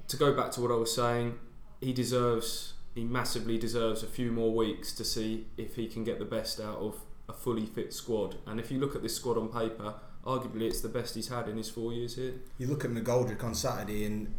To 0.09 0.17
go 0.17 0.33
back 0.33 0.51
to 0.53 0.61
what 0.61 0.71
I 0.71 0.77
was 0.77 0.95
saying, 0.95 1.39
he 1.81 1.93
deserves, 1.93 2.75
he 2.95 3.05
massively 3.05 3.59
deserves 3.59 4.03
a 4.03 4.07
few 4.07 4.31
more 4.31 4.55
weeks 4.55 4.93
to 4.95 5.05
see 5.05 5.47
if 5.57 5.77
he 5.77 5.89
can 5.89 6.05
get 6.05 6.19
the 6.19 6.25
best 6.25 6.61
out 6.61 6.79
of 6.79 6.97
a 7.29 7.33
fully 7.33 7.67
fit 7.67 7.93
squad. 7.93 8.37
And 8.47 8.61
if 8.61 8.71
you 8.71 8.79
look 8.79 8.95
at 8.95 9.03
this 9.03 9.17
squad 9.17 9.37
on 9.37 9.49
paper, 9.49 9.95
arguably 10.25 10.63
it's 10.63 10.81
the 10.81 10.89
best 10.89 11.15
he's 11.15 11.29
had 11.29 11.49
in 11.49 11.57
his 11.57 11.71
four 11.71 11.93
years 11.93 12.17
here. 12.17 12.35
You 12.59 12.67
look 12.67 12.85
at 12.85 12.91
McGoldrick 12.91 13.43
on 13.45 13.55
Saturday, 13.55 14.05
and 14.05 14.35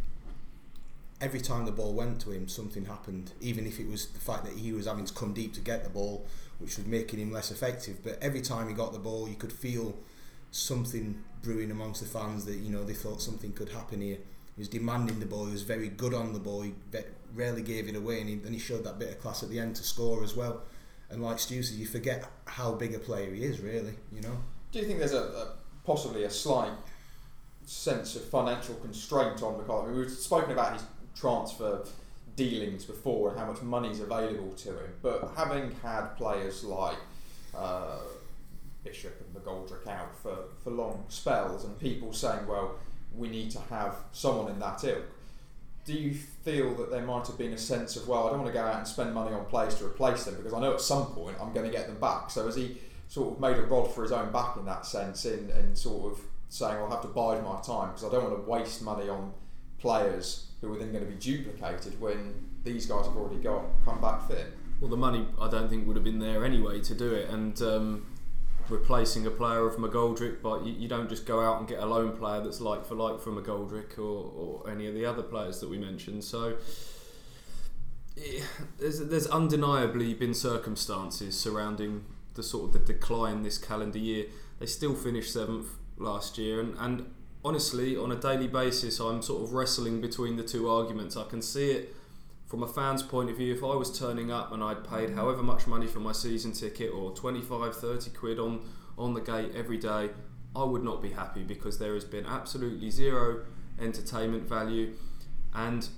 every 1.20 1.40
time 1.42 1.66
the 1.66 1.72
ball 1.72 1.94
went 1.94 2.22
to 2.22 2.32
him, 2.32 2.48
something 2.48 2.86
happened. 2.86 3.32
Even 3.42 3.66
if 3.66 3.80
it 3.80 3.88
was 3.90 4.08
the 4.08 4.20
fact 4.20 4.46
that 4.46 4.54
he 4.54 4.72
was 4.72 4.86
having 4.86 5.06
to 5.06 5.14
come 5.14 5.34
deep 5.34 5.54
to 5.54 5.62
get 5.62 5.84
the 5.84 5.90
ball, 5.90 6.26
which 6.60 6.78
was 6.78 6.86
making 6.86 7.20
him 7.20 7.32
less 7.32 7.52
effective. 7.52 8.04
But 8.04 8.18
every 8.22 8.42
time 8.42 8.68
he 8.68 8.74
got 8.74 8.94
the 8.94 9.00
ball, 9.00 9.28
you 9.28 9.36
could 9.36 9.54
feel 9.54 9.96
something 10.52 11.24
brewing 11.42 11.72
amongst 11.72 12.02
the 12.02 12.08
fans 12.08 12.46
that 12.46 12.56
you 12.56 12.72
know 12.72 12.84
they 12.84 12.94
thought 12.94 13.22
something 13.22 13.54
could 13.54 13.70
happen 13.70 14.02
here. 14.02 14.18
He 14.56 14.62
was 14.62 14.70
demanding 14.70 15.20
the 15.20 15.26
ball. 15.26 15.46
He 15.46 15.52
was 15.52 15.62
very 15.62 15.90
good 15.90 16.14
on 16.14 16.34
the 16.34 16.40
ball. 16.40 16.62
He 16.62 16.74
rarely 17.34 17.62
gave 17.62 17.88
it 17.88 17.96
away, 17.96 18.22
and 18.22 18.30
he, 18.30 18.36
then 18.36 18.54
he 18.54 18.60
showed 18.60 18.84
that 18.86 18.98
bit 18.98 19.10
of 19.10 19.20
class 19.20 19.44
at 19.44 19.50
the 19.50 19.60
end 19.60 19.76
to 19.76 19.84
score 19.84 20.24
as 20.24 20.36
well. 20.36 20.64
And 21.10 21.24
like 21.24 21.40
Stu 21.40 21.62
said, 21.64 21.78
you 21.78 21.86
forget 21.86 22.26
how 22.46 22.74
big 22.74 22.94
a 22.94 23.00
player 23.00 23.34
he 23.34 23.44
is, 23.44 23.60
really. 23.60 23.94
You 24.12 24.22
know. 24.22 24.38
Do 24.72 24.80
you 24.80 24.86
think 24.86 25.00
there's 25.00 25.14
a, 25.14 25.22
a 25.22 25.54
possibly 25.86 26.24
a 26.24 26.30
slight 26.30 26.74
sense 27.66 28.16
of 28.16 28.24
financial 28.26 28.76
constraint 28.76 29.42
on 29.44 29.58
McCarthy? 29.58 29.88
I 29.88 29.92
mean, 29.92 30.00
we've 30.00 30.12
spoken 30.12 30.52
about 30.52 30.74
his 30.74 30.84
transfer 31.20 31.84
dealings 32.36 32.86
before 32.86 33.30
and 33.32 33.40
how 33.40 33.46
much 33.48 33.62
money 33.62 33.90
is 33.90 34.00
available 34.00 34.52
to 34.52 34.70
him. 34.70 34.94
But 35.02 35.32
having 35.36 35.72
had 35.84 36.16
players 36.16 36.64
like 36.64 36.98
uh, 37.56 37.98
Bishop 38.84 39.20
and 39.20 39.44
McGoldrick 39.44 39.88
out 39.88 40.16
for, 40.22 40.38
for 40.64 40.70
long 40.70 41.04
spells 41.10 41.66
and 41.66 41.78
people 41.80 42.14
saying, 42.14 42.48
well, 42.48 42.76
we 43.16 43.28
need 43.28 43.52
to 43.52 43.60
have 43.70 43.96
someone 44.12 44.52
in 44.52 44.60
that 44.60 44.84
ilk, 44.84 45.04
do 45.86 45.94
you 45.94 46.14
feel 46.14 46.76
that 46.76 46.92
there 46.92 47.02
might 47.02 47.26
have 47.26 47.38
been 47.38 47.54
a 47.54 47.58
sense 47.58 47.96
of, 47.96 48.08
well, 48.08 48.28
I 48.28 48.30
don't 48.30 48.42
want 48.42 48.54
to 48.54 48.60
go 48.60 48.66
out 48.66 48.76
and 48.76 48.88
spend 48.88 49.14
money 49.14 49.34
on 49.34 49.46
players 49.46 49.76
to 49.76 49.86
replace 49.86 50.26
them 50.26 50.36
because 50.36 50.54
I 50.54 50.60
know 50.60 50.74
at 50.74 50.82
some 50.82 51.08
point 51.08 51.38
I'm 51.42 51.54
going 51.54 51.66
to 51.66 51.76
get 51.76 51.88
them 51.88 52.00
back? 52.00 52.30
So 52.30 52.46
has 52.46 52.56
he 52.56 52.78
sort 53.08 53.34
of 53.34 53.40
made 53.40 53.56
a 53.56 53.64
rod 53.64 53.94
for 53.94 54.04
his 54.04 54.12
own 54.12 54.32
back 54.32 54.58
in 54.58 54.66
that 54.66 54.86
sense 54.86 55.26
in, 55.26 55.50
in 55.52 55.76
sort 55.76 56.12
of 56.12 56.20
saying 56.50 56.76
I'll 56.76 56.90
have 56.90 57.02
to 57.02 57.08
bide 57.08 57.44
my 57.44 57.60
time 57.62 57.90
because 57.90 58.04
I 58.04 58.10
don't 58.12 58.24
want 58.24 58.36
to 58.36 58.50
waste 58.50 58.82
money 58.82 59.10
on 59.10 59.34
players 59.80 60.47
who 60.62 60.74
are 60.74 60.78
then 60.78 60.92
going 60.92 61.06
to 61.06 61.10
be 61.10 61.18
duplicated 61.18 62.00
when 62.00 62.34
these 62.64 62.86
guys 62.86 63.06
have 63.06 63.16
already 63.16 63.42
got 63.42 63.64
come 63.86 64.02
back 64.02 64.28
fit. 64.28 64.54
Well, 64.80 64.90
the 64.90 64.98
money 64.98 65.26
I 65.40 65.50
don't 65.50 65.70
think 65.70 65.88
would 65.88 65.96
have 65.96 66.04
been 66.04 66.20
there 66.20 66.46
anyway 66.46 66.82
to 66.82 66.94
do 66.94 67.14
it, 67.14 67.30
and 67.30 67.60
um, 67.62 68.06
replacing 68.70 69.26
a 69.26 69.32
player 69.32 69.66
of 69.66 69.78
McGoldrick, 69.78 70.42
but 70.42 70.66
you, 70.66 70.74
you, 70.74 70.88
don't 70.88 71.10
just 71.10 71.26
go 71.26 71.40
out 71.42 71.60
and 71.60 71.68
get 71.68 71.80
a 71.80 71.86
loan 71.86 72.16
player 72.16 72.42
that's 72.42 72.62
like 72.62 72.86
for 72.86 72.96
like 72.96 73.20
from 73.20 73.42
McGoldrick 73.42 73.98
or, 73.98 74.62
or 74.64 74.70
any 74.70 74.88
of 74.88 74.94
the 74.94 75.06
other 75.06 75.24
players 75.24 75.60
that 75.62 75.70
we 75.70 75.78
mentioned. 75.78 76.24
So 76.24 76.58
there's, 78.80 79.00
there's 79.00 79.28
undeniably 79.28 80.14
been 80.14 80.34
circumstances 80.34 81.40
surrounding 81.40 82.06
the 82.34 82.44
sort 82.44 82.66
of 82.66 82.74
the 82.74 82.94
decline 82.94 83.44
this 83.44 83.58
calendar 83.58 84.00
year. 84.00 84.26
They 84.60 84.66
still 84.66 84.96
finished 84.96 85.34
seventh 85.34 85.68
last 85.98 86.38
year, 86.38 86.60
and, 86.60 86.76
and 86.78 87.06
honestly, 87.44 87.98
on 87.98 88.12
a 88.12 88.16
daily 88.16 88.48
basis, 88.48 89.00
I'm 89.00 89.22
sort 89.22 89.44
of 89.44 89.54
wrestling 89.54 90.02
between 90.02 90.38
the 90.38 90.44
two 90.44 90.70
arguments. 90.70 91.16
I 91.18 91.26
can 91.26 91.42
see 91.42 91.72
it 91.72 91.96
from 92.48 92.64
a 92.64 92.68
fan's 92.68 93.04
point 93.04 93.30
of 93.30 93.38
view, 93.38 93.54
if 93.54 93.62
I 93.62 93.76
was 93.76 93.98
turning 93.98 94.32
up 94.32 94.54
and 94.54 94.64
I'd 94.64 94.88
paid 94.88 95.12
however 95.12 95.44
much 95.44 95.68
money 95.68 95.86
for 95.86 96.00
my 96.00 96.14
season 96.14 96.54
ticket 96.54 96.94
or 96.94 97.12
25, 97.12 97.76
30 97.76 98.10
quid 98.12 98.40
on, 98.40 98.62
on 98.98 99.14
the 99.14 99.20
gate 99.20 99.52
every 99.54 99.78
day, 99.78 100.10
I 100.56 100.64
would 100.64 100.84
not 100.84 101.02
be 101.02 101.10
happy 101.10 101.44
because 101.44 101.78
there 101.78 101.94
has 101.94 102.06
been 102.06 102.26
absolutely 102.26 102.90
zero 102.90 103.44
entertainment 103.80 104.48
value. 104.48 104.94
And 105.54 105.90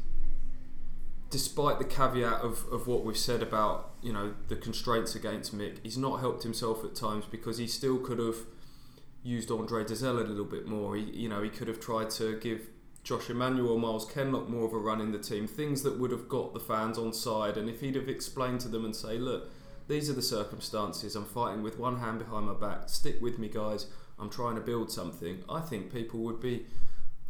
despite 1.29 1.77
the 1.77 1.85
caveat 1.85 2.41
of, 2.41 2.65
of 2.71 2.87
what 2.87 3.05
we've 3.05 3.17
said 3.17 3.43
about 3.43 3.91
you 4.01 4.11
know 4.11 4.33
the 4.47 4.55
constraints 4.55 5.15
against 5.15 5.55
Mick, 5.55 5.77
he's 5.83 5.97
not 5.97 6.19
helped 6.19 6.43
himself 6.43 6.83
at 6.83 6.95
times 6.95 7.25
because 7.29 7.59
he 7.59 7.67
still 7.67 7.99
could 7.99 8.17
have 8.17 8.37
used 9.29 9.51
Andre 9.51 9.83
Dozzell 9.83 10.19
a 10.19 10.27
little 10.27 10.45
bit 10.45 10.67
more. 10.67 10.95
He, 10.95 11.03
you 11.03 11.29
know, 11.29 11.41
he 11.41 11.49
could 11.49 11.67
have 11.67 11.79
tried 11.79 12.09
to 12.11 12.39
give 12.39 12.61
Josh 13.03 13.29
Emmanuel, 13.29 13.77
Miles 13.77 14.05
Kenlock 14.05 14.49
more 14.49 14.65
of 14.65 14.73
a 14.73 14.77
run 14.77 14.99
in 14.99 15.11
the 15.11 15.19
team, 15.19 15.47
things 15.47 15.83
that 15.83 15.99
would 15.99 16.11
have 16.11 16.27
got 16.27 16.53
the 16.53 16.59
fans 16.59 16.97
on 16.97 17.13
side. 17.13 17.55
And 17.55 17.69
if 17.69 17.81
he'd 17.81 17.95
have 17.95 18.09
explained 18.09 18.59
to 18.61 18.67
them 18.67 18.85
and 18.85 18.95
say, 18.95 19.17
look, 19.17 19.49
these 19.87 20.09
are 20.09 20.13
the 20.13 20.21
circumstances, 20.21 21.15
I'm 21.15 21.25
fighting 21.25 21.63
with 21.63 21.79
one 21.79 21.99
hand 21.99 22.19
behind 22.19 22.45
my 22.45 22.53
back, 22.53 22.89
stick 22.89 23.19
with 23.21 23.39
me, 23.39 23.49
guys, 23.49 23.87
I'm 24.19 24.29
trying 24.29 24.55
to 24.55 24.61
build 24.61 24.91
something, 24.91 25.43
I 25.49 25.61
think 25.61 25.91
people 25.91 26.19
would 26.19 26.39
be 26.39 26.67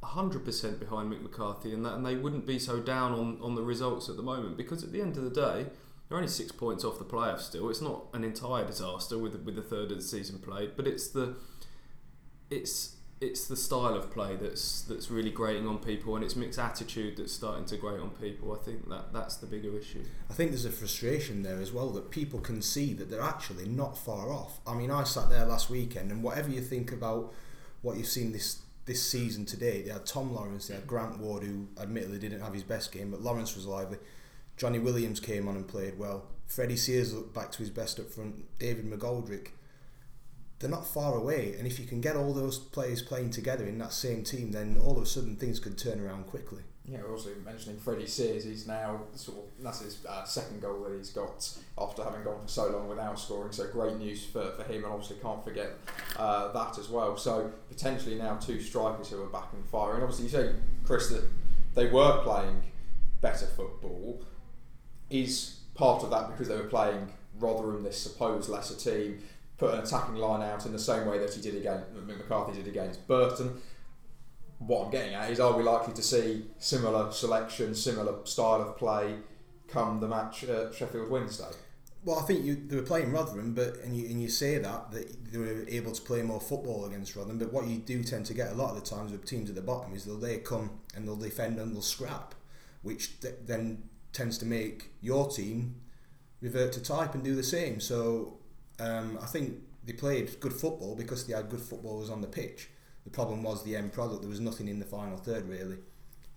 100% 0.04 0.80
behind 0.80 1.12
Mick 1.12 1.22
McCarthy 1.22 1.74
and 1.74 1.86
that, 1.86 1.94
and 1.94 2.06
they 2.06 2.18
wouldn't 2.18 2.46
be 2.46 2.60
so 2.60 2.82
down 2.82 3.14
on, 3.14 3.38
on 3.42 3.56
the 3.56 3.62
results 3.62 4.10
at 4.10 4.18
the 4.18 4.24
moment 4.24 4.58
because 4.58 4.84
at 4.84 4.92
the 4.92 5.02
end 5.02 5.16
of 5.16 5.24
the 5.24 5.30
day, 5.30 5.68
they're 6.08 6.18
only 6.18 6.30
six 6.30 6.52
points 6.52 6.84
off 6.84 6.98
the 6.98 7.06
playoffs 7.06 7.42
still. 7.42 7.70
It's 7.70 7.82
not 7.82 8.06
an 8.14 8.24
entire 8.24 8.66
disaster 8.66 9.18
with 9.18 9.36
with 9.44 9.56
the 9.56 9.62
third 9.62 9.92
of 9.92 9.98
the 9.98 10.04
season 10.04 10.40
played, 10.40 10.72
but 10.76 10.88
it's 10.88 11.10
the 11.10 11.36
it's 12.50 12.96
it's 13.22 13.48
the 13.48 13.56
style 13.58 13.96
of 13.96 14.12
play 14.12 14.38
that's 14.38 14.84
that's 14.84 15.12
really 15.12 15.30
grating 15.30 15.68
on 15.68 15.80
people, 15.80 16.16
and 16.16 16.24
it's 16.24 16.36
Mick's 16.36 16.58
attitude 16.58 17.18
that's 17.18 17.34
starting 17.34 17.66
to 17.66 17.78
grate 17.78 18.00
on 18.00 18.12
people. 18.12 18.54
I 18.54 18.64
think 18.64 18.90
that 18.90 19.12
that's 19.14 19.36
the 19.36 19.46
bigger 19.46 19.78
issue. 19.78 20.04
I 20.30 20.34
think 20.34 20.52
there's 20.52 20.66
a 20.66 20.72
frustration 20.72 21.44
there 21.44 21.60
as 21.60 21.72
well 21.72 21.90
that 21.92 22.12
people 22.12 22.40
can 22.40 22.62
see 22.62 22.94
that 22.94 23.10
they're 23.10 23.22
actually 23.22 23.68
not 23.68 23.98
far 23.98 24.32
off. 24.32 24.60
I 24.66 24.74
mean, 24.74 24.90
I 24.90 25.04
sat 25.04 25.30
there 25.30 25.46
last 25.46 25.70
weekend, 25.70 26.12
and 26.12 26.24
whatever 26.24 26.50
you 26.50 26.62
think 26.62 26.92
about 26.92 27.34
what 27.82 27.98
you've 27.98 28.08
seen 28.08 28.32
this 28.32 28.62
this 28.86 29.04
season 29.04 29.46
today, 29.46 29.82
they 29.82 29.92
had 29.92 30.06
Tom 30.06 30.34
Lawrence, 30.34 30.68
they 30.68 30.76
had 30.76 30.88
Grant 30.88 31.20
Ward, 31.20 31.44
who 31.44 31.68
admittedly 31.80 32.20
didn't 32.20 32.42
have 32.42 32.54
his 32.54 32.64
best 32.64 32.92
game, 32.92 33.12
but 33.12 33.22
Lawrence 33.22 33.56
was 33.56 33.66
lively. 33.66 33.98
Johnny 34.58 34.80
Williams 34.80 35.20
came 35.20 35.48
on 35.48 35.56
and 35.56 35.68
played 35.68 35.98
well. 36.00 36.26
Freddie 36.48 36.76
Sears 36.76 37.14
looked 37.14 37.34
back 37.34 37.52
to 37.52 37.60
his 37.60 37.70
best 37.70 38.00
up 38.00 38.10
front. 38.10 38.46
David 38.58 38.90
McGoldrick 38.90 39.50
they're 40.60 40.70
not 40.70 40.86
far 40.86 41.16
away. 41.16 41.56
And 41.58 41.66
if 41.66 41.80
you 41.80 41.86
can 41.86 42.02
get 42.02 42.16
all 42.16 42.34
those 42.34 42.60
players 42.60 43.02
playing 43.02 43.32
together 43.32 43.66
in 43.66 43.78
that 43.80 43.94
same 43.94 44.24
team, 44.24 44.52
then 44.52 44.78
all 44.84 44.98
of 44.98 45.04
a 45.04 45.06
sudden 45.06 45.36
things 45.36 45.60
could 45.60 45.78
turn 45.78 46.00
around 46.00 46.28
quickly. 46.28 46.64
Yeah, 46.86 47.00
we're 47.04 47.12
also 47.12 47.30
mentioning 47.46 47.78
Freddie 47.78 48.08
Sears. 48.08 48.44
He's 48.44 48.68
now 48.68 49.02
sort 49.14 49.38
of 49.38 49.44
that's 49.64 49.82
his 49.82 50.06
uh, 50.08 50.24
second 50.24 50.62
goal 50.62 50.82
that 50.84 50.98
he's 50.98 51.12
got 51.12 51.48
after 51.78 52.04
having 52.04 52.24
gone 52.24 52.42
for 52.42 52.48
so 52.48 52.68
long 52.70 52.90
without 52.90 53.20
scoring. 53.20 53.52
So 53.52 53.68
great 53.68 53.98
news 53.98 54.26
for, 54.26 54.52
for 54.52 54.64
him, 54.64 54.84
and 54.84 54.94
obviously 54.94 55.18
can't 55.22 55.44
forget 55.44 55.70
uh, 56.18 56.52
that 56.52 56.80
as 56.80 56.90
well. 56.90 57.16
So 57.16 57.52
potentially 57.70 58.16
now 58.16 58.38
two 58.38 58.60
strikers 58.60 59.10
who 59.10 59.22
are 59.22 59.28
back 59.28 59.50
and 59.54 59.64
firing. 59.66 60.02
Obviously, 60.02 60.26
you 60.26 60.32
say 60.32 60.56
Chris 60.84 61.10
that 61.10 61.26
they 61.76 61.86
were 61.88 62.22
playing 62.24 62.64
better 63.22 63.46
football. 63.46 64.24
Is 65.12 65.60
part 65.76 66.04
of 66.04 66.10
that 66.10 66.30
because 66.32 66.48
they 66.48 66.56
were 66.56 66.64
playing 66.64 67.14
Rotherham, 67.40 67.84
this 67.84 68.00
supposed 68.00 68.50
lesser 68.50 68.76
team, 68.76 69.22
put 69.60 69.74
an 69.74 69.82
attacking 69.82 70.16
line 70.16 70.42
out 70.42 70.66
in 70.66 70.72
the 70.72 70.80
same 70.80 71.06
way 71.06 71.20
that 71.20 71.34
he 71.34 71.42
did 71.42 71.56
against 71.56 71.86
McCarthy 71.94 72.54
did 72.54 72.68
against 72.68 73.08
Burton. 73.08 73.62
What 74.60 74.86
I'm 74.86 74.92
getting 74.92 75.14
at 75.14 75.30
is, 75.30 75.40
are 75.40 75.56
we 75.56 75.64
likely 75.64 75.94
to 75.94 76.02
see 76.02 76.46
similar 76.58 77.12
selection, 77.12 77.76
similar 77.76 78.26
style 78.26 78.62
of 78.62 78.78
play 78.78 79.18
come 79.68 80.00
the 80.00 80.08
match 80.08 80.44
at 80.46 80.74
Sheffield 80.74 81.10
Wednesday? 81.10 81.52
Well, 82.06 82.20
I 82.20 82.22
think 82.24 82.46
you, 82.46 82.56
they 82.56 82.78
were 82.78 82.82
playing 82.82 83.12
Rotherham, 83.12 83.54
but 83.54 83.78
and 83.84 83.96
you, 83.96 84.06
and 84.08 84.22
you 84.22 84.30
say 84.30 84.58
that 84.58 84.92
that 84.92 85.32
they 85.32 85.38
were 85.38 85.66
able 85.68 85.92
to 85.92 86.02
play 86.02 86.22
more 86.22 86.40
football 86.40 86.86
against 86.86 87.16
Rotherham. 87.16 87.38
But 87.38 87.52
what 87.52 87.68
you 87.68 87.78
do 87.78 88.04
tend 88.04 88.26
to 88.28 88.34
get 88.34 88.54
a 88.54 88.56
lot 88.56 88.70
of 88.70 88.82
the 88.82 88.90
times 88.90 89.12
with 89.12 89.26
teams 89.26 89.50
at 89.50 89.56
the 89.56 89.62
bottom 89.62 89.94
is 89.94 90.06
they'll 90.06 90.18
they 90.18 90.38
come 90.38 90.80
and 90.96 91.06
they'll 91.06 91.18
defend 91.18 91.60
and 91.60 91.74
they'll 91.74 91.82
scrap, 91.82 92.36
which 92.82 93.20
th- 93.20 93.36
then 93.46 93.84
tends 94.14 94.38
to 94.38 94.46
make 94.46 94.92
your 95.02 95.30
team 95.30 95.76
revert 96.42 96.72
to 96.74 96.82
type 96.82 97.14
and 97.14 97.24
do 97.24 97.36
the 97.36 97.44
same. 97.44 97.82
So 97.82 98.40
um, 98.80 99.18
I 99.22 99.26
think 99.26 99.56
they 99.86 99.94
played 99.94 100.40
good 100.40 100.54
football 100.54 100.96
because 100.96 101.26
they 101.26 101.34
had 101.34 101.50
good 101.50 101.62
footballers 101.62 102.10
on 102.10 102.22
the 102.22 102.28
pitch. 102.28 102.70
The 103.04 103.10
problem 103.10 103.44
was 103.44 103.64
the 103.64 103.76
end 103.76 103.94
product. 103.94 104.22
There 104.22 104.30
was 104.30 104.40
nothing 104.40 104.68
in 104.68 104.80
the 104.80 104.86
final 104.86 105.18
third 105.18 105.48
really, 105.48 105.78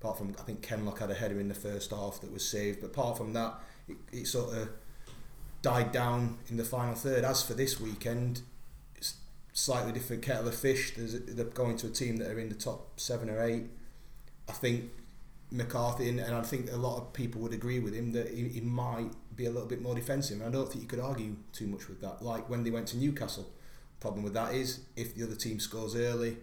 apart 0.01 0.19
from 0.19 0.35
I 0.39 0.43
think 0.43 0.63
Kenlock 0.63 1.01
had 1.01 1.11
a 1.11 1.15
header 1.15 1.39
in 1.41 1.49
the 1.49 1.55
first 1.55 1.91
half 1.91 2.21
that 2.21 2.33
was 2.33 2.49
saved. 2.49 2.81
But 2.81 2.89
apart 2.89 3.19
from 3.19 3.33
that, 3.35 3.55
it, 3.89 3.97
it 4.13 4.27
sort 4.27 4.57
of 4.57 4.69
died 5.61 5.93
down 5.93 6.39
in 6.49 6.57
the 6.57 6.65
final 6.65 6.95
third. 6.95 7.25
As 7.25 7.43
for 7.43 7.55
this 7.55 7.81
weekend, 7.81 8.43
it's 8.97 9.15
slightly 9.53 9.93
different 9.93 10.23
kettle 10.23 10.49
of 10.49 10.55
fish. 10.55 10.95
There's 10.97 11.21
they're 11.21 11.45
going 11.45 11.77
to 11.79 11.89
a 11.89 11.91
team 11.91 12.17
that 12.19 12.31
are 12.31 12.39
in 12.39 12.49
the 12.49 12.55
top 12.55 12.99
seven 13.01 13.29
or 13.29 13.43
eight. 13.43 13.65
I 14.49 14.53
think 14.53 14.91
McCarthy, 15.51 16.09
and, 16.09 16.21
I 16.21 16.43
think 16.43 16.73
a 16.73 16.77
lot 16.77 16.97
of 16.97 17.13
people 17.13 17.41
would 17.43 17.53
agree 17.53 17.79
with 17.79 17.95
him 17.95 18.13
that 18.13 18.31
he, 18.31 18.49
he 18.49 18.61
might 18.61 19.13
be 19.37 19.47
a 19.47 19.51
little 19.51 19.69
bit 19.69 19.81
more 19.81 19.95
defensive. 19.95 20.41
And 20.41 20.49
I 20.49 20.51
don't 20.51 20.69
think 20.69 20.83
you 20.83 20.89
could 20.89 21.01
argue 21.01 21.37
too 21.53 21.67
much 21.67 21.89
with 21.89 22.01
that. 22.01 22.23
Like 22.23 22.49
when 22.49 22.65
they 22.65 22.71
went 22.71 22.89
to 22.89 22.97
Newcastle, 22.97 23.51
problem 24.01 24.25
with 24.25 24.35
that 24.35 24.53
is 24.55 24.81
if 24.97 25.15
the 25.15 25.23
other 25.25 25.37
team 25.37 25.61
scores 25.61 25.95
early, 25.95 26.37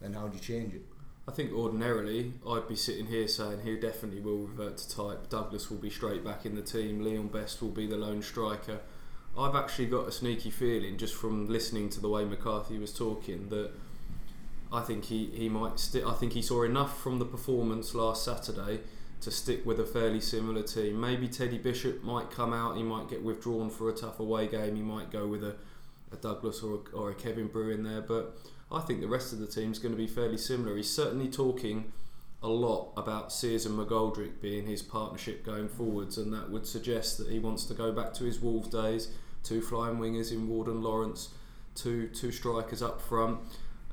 then 0.00 0.12
how 0.12 0.28
do 0.28 0.36
you 0.36 0.42
change 0.42 0.74
it? 0.74 0.82
I 1.26 1.30
think 1.30 1.52
ordinarily 1.52 2.32
I'd 2.48 2.68
be 2.68 2.76
sitting 2.76 3.06
here 3.06 3.28
saying 3.28 3.60
he 3.64 3.76
definitely 3.76 4.20
will 4.20 4.46
revert 4.46 4.78
to 4.78 4.88
type. 4.88 5.28
Douglas 5.28 5.70
will 5.70 5.78
be 5.78 5.90
straight 5.90 6.24
back 6.24 6.46
in 6.46 6.54
the 6.54 6.62
team. 6.62 7.02
Leon 7.02 7.28
Best 7.28 7.60
will 7.60 7.70
be 7.70 7.86
the 7.86 7.96
lone 7.96 8.22
striker. 8.22 8.80
I've 9.36 9.54
actually 9.54 9.86
got 9.86 10.08
a 10.08 10.12
sneaky 10.12 10.50
feeling 10.50 10.96
just 10.96 11.14
from 11.14 11.48
listening 11.48 11.90
to 11.90 12.00
the 12.00 12.08
way 12.08 12.24
McCarthy 12.24 12.78
was 12.78 12.92
talking 12.92 13.48
that 13.50 13.70
I 14.72 14.80
think 14.80 15.04
he, 15.04 15.26
he 15.26 15.48
might 15.48 15.78
stick. 15.78 16.04
I 16.06 16.14
think 16.14 16.32
he 16.32 16.42
saw 16.42 16.62
enough 16.62 17.00
from 17.00 17.18
the 17.18 17.24
performance 17.24 17.94
last 17.94 18.24
Saturday 18.24 18.80
to 19.20 19.30
stick 19.30 19.66
with 19.66 19.80
a 19.80 19.84
fairly 19.84 20.20
similar 20.20 20.62
team. 20.62 21.00
Maybe 21.00 21.28
Teddy 21.28 21.58
Bishop 21.58 22.02
might 22.02 22.30
come 22.30 22.52
out, 22.52 22.76
he 22.76 22.82
might 22.82 23.08
get 23.08 23.22
withdrawn 23.22 23.70
for 23.70 23.88
a 23.88 23.92
tough 23.92 24.20
away 24.20 24.46
game, 24.46 24.76
he 24.76 24.82
might 24.82 25.10
go 25.10 25.26
with 25.26 25.42
a, 25.42 25.56
a 26.12 26.16
Douglas 26.16 26.62
or 26.62 26.74
a, 26.74 26.96
or 26.96 27.10
a 27.10 27.14
Kevin 27.14 27.48
Bru 27.48 27.70
in 27.70 27.82
there, 27.82 28.00
but 28.00 28.36
I 28.70 28.80
think 28.80 29.00
the 29.00 29.08
rest 29.08 29.32
of 29.32 29.38
the 29.38 29.46
team 29.46 29.72
is 29.72 29.78
going 29.78 29.92
to 29.92 29.98
be 29.98 30.06
fairly 30.06 30.38
similar. 30.38 30.76
He's 30.76 30.94
certainly 30.94 31.28
talking 31.28 31.92
a 32.42 32.48
lot 32.48 32.92
about 32.96 33.32
Sears 33.32 33.66
and 33.66 33.76
McGoldrick 33.78 34.40
being 34.40 34.66
his 34.66 34.82
partnership 34.82 35.44
going 35.44 35.68
forwards, 35.68 36.18
and 36.18 36.32
that 36.32 36.50
would 36.50 36.66
suggest 36.66 37.18
that 37.18 37.28
he 37.28 37.38
wants 37.38 37.64
to 37.64 37.74
go 37.74 37.90
back 37.90 38.12
to 38.14 38.24
his 38.24 38.40
Wolves 38.40 38.68
days, 38.68 39.08
two 39.42 39.60
flying 39.60 39.98
wingers 39.98 40.30
in 40.30 40.48
Ward 40.48 40.68
and 40.68 40.82
Lawrence, 40.82 41.30
two 41.74 42.08
two 42.08 42.30
strikers 42.30 42.82
up 42.82 43.00
front. 43.00 43.40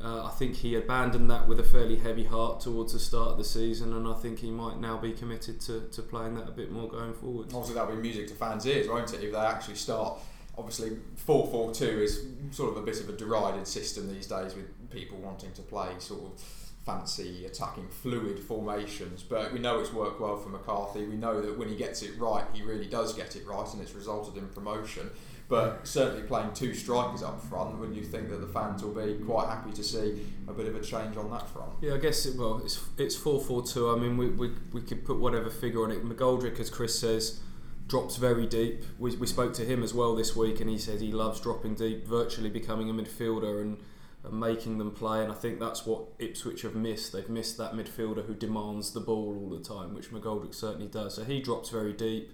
Uh, 0.05 0.23
I 0.23 0.29
think 0.29 0.57
he 0.57 0.75
abandoned 0.75 1.31
that 1.31 1.47
with 1.47 1.59
a 1.59 1.63
fairly 1.63 1.95
heavy 1.95 2.25
heart 2.25 2.59
towards 2.59 2.93
the 2.93 2.99
start 2.99 3.29
of 3.29 3.37
the 3.39 3.43
season, 3.43 3.91
and 3.91 4.07
I 4.07 4.13
think 4.13 4.37
he 4.37 4.51
might 4.51 4.79
now 4.79 4.97
be 4.97 5.11
committed 5.11 5.59
to, 5.61 5.89
to 5.93 6.01
playing 6.03 6.35
that 6.35 6.47
a 6.47 6.51
bit 6.51 6.71
more 6.71 6.87
going 6.87 7.13
forward. 7.15 7.47
Obviously, 7.47 7.73
that'll 7.73 7.95
be 7.95 7.99
music 7.99 8.27
to 8.27 8.35
fans' 8.35 8.67
ears, 8.67 8.87
won't 8.87 9.11
it? 9.15 9.23
If 9.23 9.31
they 9.31 9.39
actually 9.39 9.75
start. 9.75 10.19
Obviously, 10.59 10.97
4 11.15 11.47
4 11.47 11.73
2 11.73 11.85
is 11.85 12.27
sort 12.51 12.69
of 12.69 12.77
a 12.77 12.85
bit 12.85 13.01
of 13.01 13.09
a 13.09 13.13
derided 13.13 13.67
system 13.67 14.07
these 14.07 14.27
days 14.27 14.53
with 14.53 14.67
people 14.91 15.17
wanting 15.17 15.51
to 15.53 15.63
play 15.63 15.89
sort 15.97 16.21
of 16.21 16.39
fancy 16.85 17.47
attacking 17.47 17.87
fluid 17.89 18.37
formations 18.37 19.23
but 19.23 19.51
we 19.51 19.57
know 19.57 19.79
it's 19.79 19.91
worked 19.91 20.21
well 20.21 20.37
for 20.37 20.49
McCarthy 20.49 21.03
we 21.07 21.15
know 21.15 21.41
that 21.41 21.57
when 21.57 21.67
he 21.67 21.75
gets 21.75 22.03
it 22.03 22.11
right 22.19 22.45
he 22.53 22.61
really 22.61 22.85
does 22.85 23.11
get 23.15 23.35
it 23.35 23.45
right 23.47 23.67
and 23.73 23.81
it's 23.81 23.95
resulted 23.95 24.37
in 24.37 24.47
promotion 24.49 25.09
but 25.47 25.87
certainly 25.87 26.23
playing 26.23 26.53
two 26.53 26.73
strikers 26.73 27.21
up 27.21 27.39
front, 27.41 27.77
wouldn't 27.77 27.97
you 27.97 28.03
think 28.03 28.29
that 28.29 28.37
the 28.37 28.47
fans 28.47 28.83
will 28.83 28.93
be 28.93 29.13
quite 29.23 29.47
happy 29.47 29.71
to 29.73 29.83
see 29.83 30.25
a 30.47 30.53
bit 30.53 30.67
of 30.67 30.75
a 30.75 30.81
change 30.81 31.17
on 31.17 31.29
that 31.31 31.47
front? 31.49 31.71
Yeah, 31.81 31.93
I 31.93 31.97
guess 31.97 32.25
it, 32.25 32.35
well, 32.35 32.61
it's 32.63 32.79
it's 32.97 33.15
four 33.15 33.39
four 33.39 33.63
two. 33.63 33.89
I 33.89 33.95
mean, 33.95 34.17
we, 34.17 34.29
we, 34.29 34.51
we 34.73 34.81
could 34.81 35.05
put 35.05 35.17
whatever 35.17 35.49
figure 35.49 35.83
on 35.83 35.91
it. 35.91 36.03
McGoldrick, 36.03 36.59
as 36.59 36.69
Chris 36.69 36.97
says, 36.99 37.41
drops 37.87 38.15
very 38.15 38.47
deep. 38.47 38.83
We, 38.97 39.15
we 39.17 39.27
spoke 39.27 39.53
to 39.55 39.65
him 39.65 39.83
as 39.83 39.93
well 39.93 40.15
this 40.15 40.35
week, 40.35 40.59
and 40.61 40.69
he 40.69 40.79
said 40.79 40.99
he 40.99 41.11
loves 41.11 41.39
dropping 41.39 41.75
deep, 41.75 42.07
virtually 42.07 42.49
becoming 42.49 42.89
a 42.89 42.93
midfielder 42.93 43.61
and 43.61 43.77
and 44.23 44.39
making 44.39 44.79
them 44.79 44.91
play. 44.91 45.21
And 45.21 45.31
I 45.31 45.35
think 45.35 45.59
that's 45.59 45.85
what 45.85 46.05
Ipswich 46.19 46.63
have 46.63 46.75
missed. 46.75 47.13
They've 47.13 47.29
missed 47.29 47.57
that 47.57 47.73
midfielder 47.73 48.25
who 48.25 48.33
demands 48.33 48.91
the 48.91 48.99
ball 48.99 49.37
all 49.39 49.49
the 49.55 49.63
time, 49.63 49.93
which 49.93 50.09
McGoldrick 50.09 50.55
certainly 50.55 50.87
does. 50.87 51.15
So 51.15 51.23
he 51.23 51.39
drops 51.41 51.69
very 51.69 51.93
deep. 51.93 52.31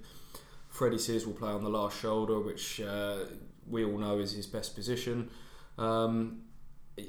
Freddie 0.72 0.98
Sears 0.98 1.28
will 1.28 1.34
play 1.34 1.52
on 1.52 1.64
the 1.64 1.70
last 1.70 2.00
shoulder, 2.00 2.40
which 2.40 2.80
uh, 2.82 3.26
we 3.68 3.84
all 3.84 3.98
know 3.98 4.18
is 4.20 4.32
his 4.32 4.48
best 4.48 4.74
position. 4.74 5.30
Um, 5.78 6.44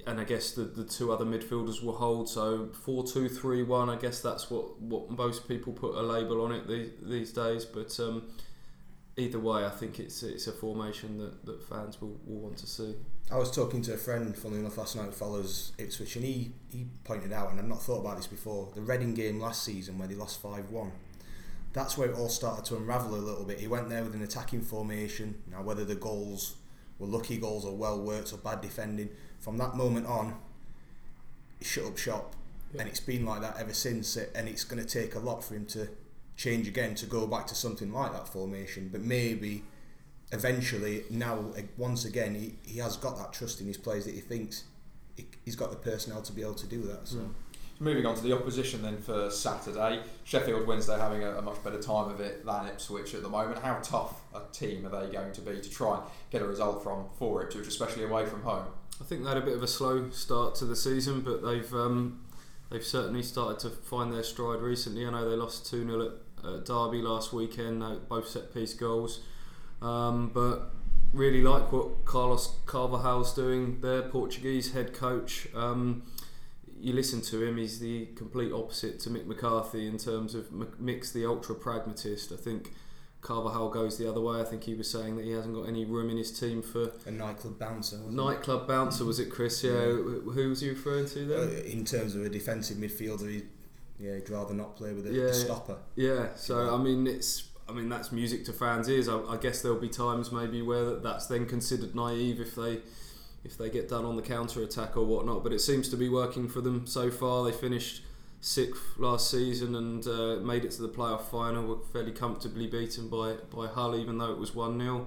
and 0.07 0.21
I 0.21 0.25
guess 0.25 0.52
the, 0.52 0.62
the 0.62 0.85
two 0.85 1.12
other 1.12 1.25
midfielders 1.25 1.83
will 1.83 1.95
hold. 1.95 2.28
So 2.28 2.71
4 2.85 3.07
2 3.07 3.28
3 3.28 3.62
1, 3.62 3.88
I 3.88 3.97
guess 3.97 4.21
that's 4.21 4.50
what, 4.50 4.81
what 4.81 5.11
most 5.11 5.49
people 5.49 5.73
put 5.73 5.95
a 5.95 6.02
label 6.02 6.42
on 6.42 6.52
it 6.52 6.66
these, 6.66 6.90
these 7.02 7.33
days. 7.33 7.64
But 7.64 7.99
um, 8.00 8.28
either 9.16 9.38
way, 9.38 9.64
I 9.64 9.71
think 9.71 10.00
it's 10.00 10.23
it's 10.25 10.49
a 10.49 10.52
formation 10.52 11.19
that, 11.19 11.47
that 11.47 11.62
fans 11.62 12.00
will, 12.00 12.19
will 12.26 12.40
want 12.40 12.59
to 12.59 12.66
see. 12.66 12.95
I 13.31 13.37
was 13.37 13.50
talking 13.50 13.81
to 13.83 13.95
a 13.95 13.97
friend, 13.97 14.37
funnily 14.37 14.61
enough, 14.61 14.76
last 14.76 14.97
night 14.97 15.07
who 15.07 15.12
follows 15.12 15.73
Ipswich, 15.78 16.16
and 16.16 16.25
he, 16.25 16.52
he 16.69 16.87
pointed 17.04 17.33
out, 17.33 17.50
and 17.50 17.61
I've 17.61 17.69
not 17.69 17.83
thought 17.83 18.00
about 18.00 18.16
this 18.16 18.26
before, 18.26 18.71
the 18.75 18.83
Reading 18.83 19.14
game 19.14 19.40
last 19.40 19.62
season 19.62 19.99
where 19.99 20.09
they 20.09 20.14
lost 20.14 20.42
5 20.42 20.71
1. 20.71 20.92
That's 21.72 21.96
where 21.96 22.10
it 22.10 22.16
all 22.16 22.28
started 22.28 22.64
to 22.66 22.76
unravel 22.76 23.14
a 23.14 23.16
little 23.16 23.44
bit. 23.44 23.58
He 23.58 23.66
went 23.66 23.88
there 23.88 24.04
with 24.04 24.14
an 24.14 24.22
attacking 24.22 24.62
formation. 24.62 25.42
Now, 25.50 25.62
whether 25.62 25.84
the 25.84 25.94
goals 25.94 26.56
were 26.98 27.06
lucky 27.06 27.38
goals 27.38 27.64
or 27.64 27.74
well 27.74 27.98
worked 27.98 28.32
or 28.32 28.36
bad 28.36 28.60
defending, 28.60 29.08
from 29.40 29.56
that 29.58 29.74
moment 29.74 30.06
on, 30.06 30.36
he 31.58 31.64
shut 31.64 31.84
up 31.84 31.96
shop. 31.96 32.34
Yeah. 32.74 32.82
And 32.82 32.90
it's 32.90 33.00
been 33.00 33.24
like 33.24 33.40
that 33.40 33.56
ever 33.58 33.72
since. 33.72 34.16
And 34.16 34.48
it's 34.48 34.64
going 34.64 34.84
to 34.84 34.88
take 34.88 35.14
a 35.14 35.18
lot 35.18 35.42
for 35.42 35.54
him 35.54 35.66
to 35.66 35.88
change 36.36 36.68
again 36.68 36.94
to 36.96 37.06
go 37.06 37.26
back 37.26 37.46
to 37.46 37.54
something 37.54 37.92
like 37.92 38.12
that 38.12 38.28
formation. 38.28 38.90
But 38.92 39.00
maybe 39.00 39.62
eventually, 40.30 41.04
now, 41.08 41.52
once 41.78 42.04
again, 42.04 42.34
he, 42.34 42.54
he 42.70 42.80
has 42.80 42.96
got 42.98 43.16
that 43.16 43.32
trust 43.32 43.60
in 43.60 43.66
his 43.66 43.78
players 43.78 44.04
that 44.04 44.14
he 44.14 44.20
thinks 44.20 44.64
he, 45.16 45.26
has 45.46 45.56
got 45.56 45.70
the 45.70 45.76
personnel 45.76 46.20
to 46.22 46.32
be 46.32 46.42
able 46.42 46.54
to 46.54 46.66
do 46.66 46.82
that. 46.82 47.08
So. 47.08 47.16
Mm. 47.18 47.34
Moving 47.82 48.06
on 48.06 48.14
to 48.14 48.22
the 48.22 48.32
opposition 48.32 48.80
then 48.80 48.96
for 48.98 49.28
Saturday, 49.28 50.02
Sheffield 50.22 50.68
Wednesday 50.68 50.96
having 50.96 51.24
a, 51.24 51.38
a, 51.38 51.42
much 51.42 51.60
better 51.64 51.82
time 51.82 52.12
of 52.12 52.20
it 52.20 52.46
than 52.46 52.68
Ipswich 52.68 53.12
at 53.12 53.22
the 53.22 53.28
moment. 53.28 53.58
How 53.58 53.80
tough 53.82 54.20
a 54.32 54.40
team 54.52 54.86
are 54.86 54.88
they 54.88 55.12
going 55.12 55.32
to 55.32 55.40
be 55.40 55.60
to 55.60 55.68
try 55.68 55.96
and 55.96 56.04
get 56.30 56.42
a 56.42 56.46
result 56.46 56.84
from 56.84 57.06
for 57.18 57.42
Ipswich, 57.42 57.66
especially 57.66 58.04
away 58.04 58.24
from 58.24 58.42
home? 58.42 58.66
I 59.00 59.04
think 59.04 59.24
they 59.24 59.28
had 59.30 59.36
a 59.36 59.40
bit 59.40 59.56
of 59.56 59.64
a 59.64 59.66
slow 59.66 60.10
start 60.10 60.54
to 60.56 60.64
the 60.64 60.76
season, 60.76 61.22
but 61.22 61.44
they've 61.44 61.74
um, 61.74 62.24
they've 62.70 62.84
certainly 62.84 63.24
started 63.24 63.58
to 63.68 63.70
find 63.70 64.12
their 64.12 64.22
stride 64.22 64.60
recently. 64.60 65.04
I 65.04 65.10
know 65.10 65.28
they 65.28 65.34
lost 65.34 65.68
2 65.68 65.84
0 65.84 66.02
at, 66.02 66.54
at, 66.54 66.64
Derby 66.64 67.02
last 67.02 67.32
weekend, 67.32 67.82
both 68.08 68.28
set 68.28 68.54
piece 68.54 68.74
goals. 68.74 69.22
Um, 69.80 70.30
but 70.32 70.70
really 71.12 71.42
like 71.42 71.72
what 71.72 72.04
Carlos 72.04 72.54
Carvalhal's 72.64 73.34
doing 73.34 73.80
there, 73.80 74.02
Portuguese 74.02 74.72
head 74.72 74.94
coach. 74.94 75.48
Um, 75.52 76.04
you 76.82 76.92
listen 76.92 77.20
to 77.22 77.42
him, 77.42 77.56
he's 77.58 77.78
the 77.78 78.06
complete 78.16 78.52
opposite 78.52 78.98
to 79.00 79.10
Mick 79.10 79.26
McCarthy 79.26 79.86
in 79.86 79.98
terms 79.98 80.34
of 80.34 80.50
Mick's 80.50 81.12
the 81.12 81.24
ultra 81.24 81.54
pragmatist. 81.54 82.32
I 82.32 82.36
think 82.36 82.72
Carvalhal 83.20 83.72
goes 83.72 83.98
the 83.98 84.10
other 84.10 84.20
way. 84.20 84.40
I 84.40 84.44
think 84.44 84.64
he 84.64 84.74
was 84.74 84.90
saying 84.90 85.16
that 85.16 85.24
he 85.24 85.30
hasn't 85.30 85.54
got 85.54 85.68
any 85.68 85.84
room 85.84 86.10
in 86.10 86.16
his 86.16 86.36
team 86.36 86.60
for 86.60 86.90
a 87.06 87.10
nightclub 87.12 87.56
bouncer. 87.56 87.98
nightclub 88.08 88.66
bouncer 88.66 89.04
was 89.04 89.20
it, 89.20 89.30
Chris? 89.30 89.62
Yeah. 89.62 89.70
yeah. 89.70 89.78
Who 89.78 90.48
was 90.48 90.60
he 90.60 90.70
referring 90.70 91.06
to 91.06 91.24
there? 91.24 91.38
Uh, 91.38 91.62
in 91.62 91.84
terms 91.84 92.16
of 92.16 92.24
a 92.24 92.28
defensive 92.28 92.78
midfielder, 92.78 93.30
he, 93.30 93.42
yeah, 94.00 94.16
he'd 94.16 94.28
rather 94.28 94.52
not 94.52 94.74
play 94.74 94.92
with 94.92 95.06
a, 95.06 95.12
yeah, 95.12 95.30
stopper. 95.30 95.76
Yeah. 95.94 96.34
So 96.34 96.74
I 96.74 96.78
mean, 96.78 97.06
it's 97.06 97.44
I 97.68 97.72
mean 97.72 97.88
that's 97.88 98.10
music 98.10 98.44
to 98.46 98.52
fans' 98.52 98.88
ears. 98.88 99.08
I, 99.08 99.20
I 99.20 99.36
guess 99.36 99.62
there'll 99.62 99.78
be 99.78 99.88
times 99.88 100.32
maybe 100.32 100.60
where 100.62 100.96
that's 100.96 101.26
then 101.26 101.46
considered 101.46 101.94
naive 101.94 102.40
if 102.40 102.56
they 102.56 102.80
if 103.44 103.58
they 103.58 103.70
get 103.70 103.88
done 103.88 104.04
on 104.04 104.16
the 104.16 104.22
counter 104.22 104.62
attack 104.62 104.96
or 104.96 105.04
whatnot. 105.04 105.42
But 105.42 105.52
it 105.52 105.61
seems 105.61 105.88
to 105.90 105.96
be 105.96 106.08
working 106.08 106.49
for 106.49 106.61
them 106.61 106.87
so 106.87 107.11
far. 107.11 107.44
They 107.44 107.52
finished 107.52 108.02
sixth 108.40 108.99
last 108.99 109.30
season 109.30 109.75
and 109.76 110.06
uh, 110.06 110.37
made 110.37 110.64
it 110.64 110.72
to 110.72 110.82
the 110.82 110.88
playoff 110.88 111.22
final. 111.22 111.66
Were 111.66 111.84
fairly 111.92 112.12
comfortably 112.12 112.66
beaten 112.66 113.09
by 113.09 113.35
by 113.55 113.66
Hull, 113.66 113.96
even 113.96 114.18
though 114.18 114.33
it 114.33 114.38
was 114.38 114.55
one 114.55 114.78
0 114.78 115.07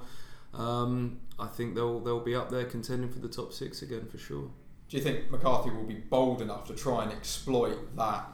um, 0.53 1.19
I 1.37 1.47
think 1.47 1.75
they'll 1.75 1.99
they'll 1.99 2.19
be 2.19 2.35
up 2.35 2.49
there 2.49 2.65
contending 2.65 3.09
for 3.09 3.19
the 3.19 3.27
top 3.27 3.53
six 3.53 3.81
again 3.81 4.05
for 4.05 4.17
sure. 4.17 4.49
Do 4.87 4.97
you 4.97 5.03
think 5.03 5.31
McCarthy 5.31 5.71
will 5.71 5.83
be 5.83 5.95
bold 5.95 6.41
enough 6.41 6.67
to 6.67 6.75
try 6.75 7.03
and 7.03 7.11
exploit 7.11 7.95
that 7.95 8.25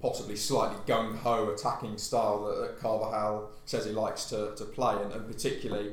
possibly 0.00 0.36
slightly 0.36 0.76
gung 0.86 1.16
ho 1.18 1.50
attacking 1.50 1.98
style 1.98 2.44
that, 2.44 2.78
Carvalhal 2.78 3.48
says 3.64 3.86
he 3.86 3.92
likes 3.92 4.26
to, 4.26 4.54
to 4.54 4.64
play, 4.64 4.94
and, 5.02 5.12
and 5.12 5.26
particularly 5.26 5.92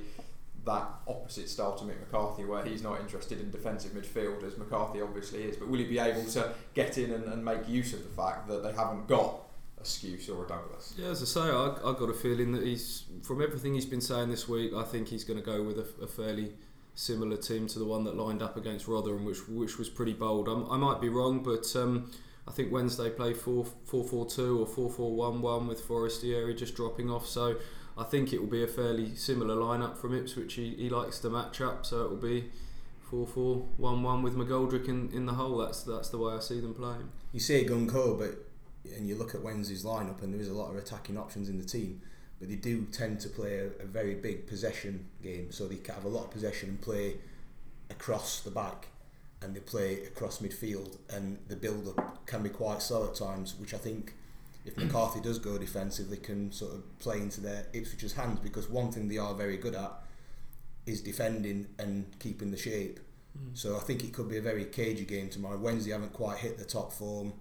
that 0.65 0.87
opposite 1.07 1.49
style 1.49 1.75
to 1.75 1.83
Mick 1.85 1.99
McCarthy, 1.99 2.45
where 2.45 2.63
he's 2.63 2.83
not 2.83 2.99
interested 2.99 3.39
in 3.39 3.49
defensive 3.49 3.93
midfield 3.93 4.43
as 4.43 4.57
McCarthy 4.57 5.01
obviously 5.01 5.43
is. 5.43 5.57
But 5.57 5.67
will 5.67 5.79
he 5.79 5.85
be 5.85 5.99
able 5.99 6.23
to 6.23 6.53
get 6.73 6.97
in 6.97 7.11
and, 7.11 7.25
and 7.25 7.43
make 7.43 7.67
use 7.67 7.93
of 7.93 8.03
the 8.03 8.09
fact 8.09 8.47
that 8.47 8.63
they 8.63 8.71
haven't 8.71 9.07
got 9.07 9.41
a 9.79 9.83
Skuse 9.83 10.29
or 10.29 10.45
a 10.45 10.47
Douglas? 10.47 10.93
Yeah, 10.97 11.07
as 11.07 11.21
I 11.21 11.25
say, 11.25 11.49
I, 11.49 11.75
I 11.83 11.93
got 11.97 12.09
a 12.09 12.13
feeling 12.13 12.51
that 12.53 12.63
he's 12.63 13.05
from 13.23 13.41
everything 13.41 13.73
he's 13.73 13.85
been 13.85 14.01
saying 14.01 14.29
this 14.29 14.47
week. 14.47 14.73
I 14.75 14.83
think 14.83 15.07
he's 15.07 15.23
going 15.23 15.39
to 15.39 15.45
go 15.45 15.63
with 15.63 15.79
a, 15.79 16.03
a 16.03 16.07
fairly 16.07 16.53
similar 16.93 17.37
team 17.37 17.67
to 17.67 17.79
the 17.79 17.85
one 17.85 18.03
that 18.03 18.15
lined 18.15 18.43
up 18.43 18.55
against 18.55 18.87
Rotherham, 18.87 19.25
which 19.25 19.47
which 19.47 19.79
was 19.79 19.89
pretty 19.89 20.13
bold. 20.13 20.47
I'm, 20.47 20.69
i 20.69 20.77
might 20.77 21.01
be 21.01 21.09
wrong, 21.09 21.43
but. 21.43 21.75
Um, 21.75 22.11
I 22.47 22.51
think 22.51 22.71
Wednesday 22.71 23.11
play 23.11 23.33
4 23.35 23.65
4 23.85 24.03
4 24.03 24.25
2 24.25 24.61
or 24.61 24.65
4 24.65 24.89
4 24.89 25.15
1 25.15 25.41
1 25.41 25.67
with 25.67 25.81
Forestieri 25.81 26.55
just 26.55 26.75
dropping 26.75 27.09
off. 27.09 27.27
So 27.27 27.57
I 27.97 28.03
think 28.03 28.33
it 28.33 28.39
will 28.39 28.47
be 28.47 28.63
a 28.63 28.67
fairly 28.67 29.15
similar 29.15 29.55
lineup 29.55 29.97
from 29.97 30.15
Ipswich. 30.15 30.53
He, 30.53 30.75
he 30.75 30.89
likes 30.89 31.19
to 31.19 31.29
match 31.29 31.61
up, 31.61 31.85
so 31.85 32.05
it 32.05 32.09
will 32.09 32.17
be 32.17 32.45
4 33.09 33.27
4 33.27 33.55
1 33.77 34.03
1 34.03 34.23
with 34.23 34.35
McGoldrick 34.35 34.87
in, 34.87 35.09
in 35.11 35.25
the 35.25 35.33
hole. 35.33 35.57
That's 35.57 35.83
that's 35.83 36.09
the 36.09 36.17
way 36.17 36.33
I 36.33 36.39
see 36.39 36.59
them 36.59 36.73
playing. 36.73 37.09
You 37.33 37.39
say 37.39 37.65
gung 37.65 37.91
ho, 37.91 38.15
but 38.15 38.45
and 38.95 39.07
you 39.07 39.15
look 39.15 39.35
at 39.35 39.41
Wednesday's 39.41 39.83
lineup, 39.83 40.21
and 40.23 40.33
there 40.33 40.41
is 40.41 40.49
a 40.49 40.53
lot 40.53 40.69
of 40.71 40.77
attacking 40.77 41.17
options 41.17 41.49
in 41.49 41.57
the 41.57 41.65
team, 41.65 42.01
but 42.39 42.49
they 42.49 42.55
do 42.55 42.87
tend 42.91 43.19
to 43.21 43.29
play 43.29 43.59
a, 43.59 43.83
a 43.83 43.85
very 43.85 44.15
big 44.15 44.47
possession 44.47 45.07
game, 45.21 45.51
so 45.51 45.67
they 45.67 45.77
have 45.93 46.05
a 46.05 46.09
lot 46.09 46.25
of 46.25 46.31
possession 46.31 46.69
and 46.69 46.81
play 46.81 47.17
across 47.89 48.39
the 48.39 48.51
back 48.51 48.87
and 49.41 49.55
they 49.55 49.59
play 49.59 50.03
across 50.03 50.39
midfield 50.39 50.97
and 51.09 51.37
the 51.47 51.55
build 51.55 51.87
up 51.87 52.25
can 52.25 52.43
be 52.43 52.49
quite 52.49 52.81
slow 52.81 53.07
at 53.07 53.15
times 53.15 53.55
which 53.59 53.73
I 53.73 53.77
think 53.77 54.13
if 54.65 54.77
McCarthy 54.77 55.19
does 55.19 55.39
go 55.39 55.57
defensive, 55.57 56.09
they 56.09 56.17
can 56.17 56.51
sort 56.51 56.73
of 56.73 56.99
play 56.99 57.17
into 57.17 57.41
their 57.41 57.65
Ipswich's 57.73 58.13
hands 58.13 58.39
because 58.39 58.69
one 58.69 58.91
thing 58.91 59.07
they 59.07 59.17
are 59.17 59.33
very 59.33 59.57
good 59.57 59.75
at 59.75 59.91
is 60.85 61.01
defending 61.01 61.67
and 61.79 62.05
keeping 62.19 62.51
the 62.51 62.57
shape. 62.57 62.99
Mm. 63.37 63.57
So 63.57 63.75
I 63.75 63.79
think 63.79 64.03
it 64.03 64.13
could 64.13 64.29
be 64.29 64.37
a 64.37 64.41
very 64.41 64.65
cagey 64.65 65.05
game 65.05 65.29
tomorrow. 65.29 65.57
Wednesday 65.57 65.91
haven't 65.91 66.13
quite 66.13 66.37
hit 66.37 66.57
the 66.57 66.65
top 66.65 66.91
form. 66.91 67.33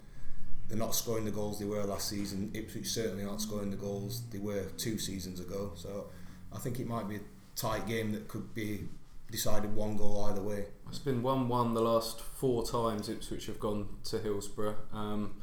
They're 0.69 0.79
not 0.79 0.95
scoring 0.95 1.25
the 1.25 1.31
goals 1.31 1.59
they 1.59 1.65
were 1.65 1.83
last 1.85 2.09
season. 2.09 2.51
Ipswich 2.55 2.87
certainly 2.87 3.25
aren't 3.25 3.41
scoring 3.43 3.71
the 3.71 3.77
goals 3.77 4.23
they 4.31 4.39
were 4.39 4.65
two 4.77 4.99
seasons 4.99 5.41
ago. 5.41 5.73
So 5.75 6.07
I 6.53 6.59
think 6.59 6.81
it 6.81 6.87
might 6.87 7.09
be 7.09 7.17
a 7.17 7.21
tight 7.57 7.87
game 7.87 8.13
that 8.13 8.29
could 8.29 8.55
be 8.55 8.89
decided 9.31 9.75
one 9.75 9.97
goal 9.97 10.25
either 10.31 10.43
way. 10.43 10.67
It's 10.89 10.99
been 10.99 11.23
1 11.23 11.49
1 11.49 11.75
the 11.75 11.81
last 11.81 12.21
four 12.21 12.65
times 12.65 13.09
Ipswich 13.09 13.47
have 13.47 13.61
gone 13.61 13.89
to 14.05 14.19
Hillsborough. 14.19 14.77
Um, 14.93 15.35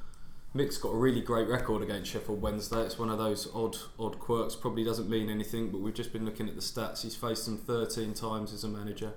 Mick's 0.58 0.80
got 0.80 0.90
a 0.90 0.98
really 0.98 1.22
great 1.22 1.48
record 1.48 1.84
against 1.84 2.10
Sheffield 2.12 2.42
Wednesday. 2.42 2.82
It's 2.82 2.98
one 2.98 3.12
of 3.12 3.20
those 3.20 3.48
odd 3.54 3.78
odd 4.00 4.18
quirks. 4.18 4.56
Probably 4.56 4.84
doesn't 4.84 5.08
mean 5.08 5.30
anything, 5.30 5.70
but 5.70 5.82
we've 5.82 5.94
just 5.94 6.12
been 6.12 6.26
looking 6.26 6.50
at 6.50 6.56
the 6.56 6.62
stats. 6.62 7.04
He's 7.04 7.16
faced 7.16 7.46
them 7.46 7.60
13 7.60 8.16
times 8.16 8.52
as 8.52 8.64
a 8.64 8.68
manager 8.68 9.14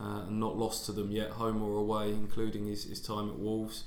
uh, 0.00 0.26
and 0.28 0.38
not 0.38 0.56
lost 0.56 0.86
to 0.86 0.92
them 0.92 1.10
yet, 1.10 1.30
home 1.30 1.60
or 1.60 1.76
away, 1.76 2.10
including 2.10 2.68
his, 2.68 2.84
his 2.84 3.00
time 3.00 3.28
at 3.28 3.36
Wolves. 3.36 3.82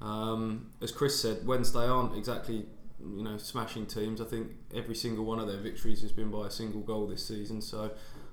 Um, 0.00 0.70
as 0.80 0.92
Chris 0.92 1.20
said, 1.20 1.44
Wednesday 1.44 1.84
aren't 1.84 2.16
exactly 2.16 2.66
you 3.04 3.24
know 3.24 3.38
smashing 3.38 3.86
teams. 3.86 4.20
I 4.20 4.24
think 4.24 4.52
every 4.72 4.94
single 4.94 5.24
one 5.24 5.40
of 5.40 5.48
their 5.48 5.60
victories 5.60 6.00
has 6.02 6.12
been 6.12 6.30
by 6.30 6.46
a 6.46 6.50
single 6.50 6.82
goal 6.82 7.08
this 7.08 7.26
season, 7.26 7.60
so 7.60 7.90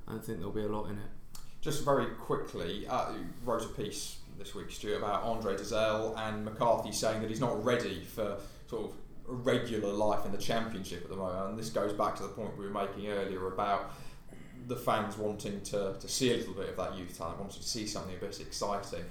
I 0.08 0.12
don't 0.12 0.24
think 0.24 0.38
there'll 0.38 0.54
be 0.54 0.62
a 0.62 0.68
lot 0.68 0.86
in 0.86 0.98
it. 0.98 1.40
Just 1.62 1.84
very 1.84 2.14
quickly, 2.14 2.86
uh, 2.88 3.14
wrote 3.44 3.66
a 3.66 3.70
piece 3.70 4.18
this 4.38 4.56
week, 4.56 4.72
Stuart, 4.72 4.98
about 4.98 5.24
Andre 5.24 5.56
Dozzell 5.56 6.18
and 6.18 6.46
McCarthy 6.46 6.92
saying 6.92 7.22
that 7.22 7.30
he's 7.30 7.40
not 7.40 7.64
ready 7.64 8.04
for 8.04 8.38
sort 8.68 8.92
of 8.92 8.96
regular 9.28 9.92
life 9.92 10.26
in 10.26 10.32
the 10.32 10.38
Championship 10.38 11.04
at 11.04 11.10
the 11.10 11.16
moment. 11.16 11.52
And 11.52 11.60
this 11.60 11.70
goes 11.70 11.94
back 11.94 12.16
to 12.18 12.24
the 12.24 12.30
point 12.30 12.58
we 12.58 12.66
were 12.66 12.72
making 12.72 13.08
earlier 13.08 13.48
about 13.48 13.94
the 14.68 14.76
fans 14.76 15.18
wanting 15.18 15.62
to, 15.62 15.96
to 16.00 16.08
see 16.08 16.34
a 16.34 16.38
little 16.38 16.54
bit 16.54 16.70
of 16.70 16.78
that 16.78 16.98
youth 16.98 17.18
talent, 17.18 17.40
wanting 17.40 17.62
to 17.62 17.68
see 17.68 17.86
something 17.86 18.16
a 18.16 18.20
bit 18.20 18.40
exciting. 18.40 19.04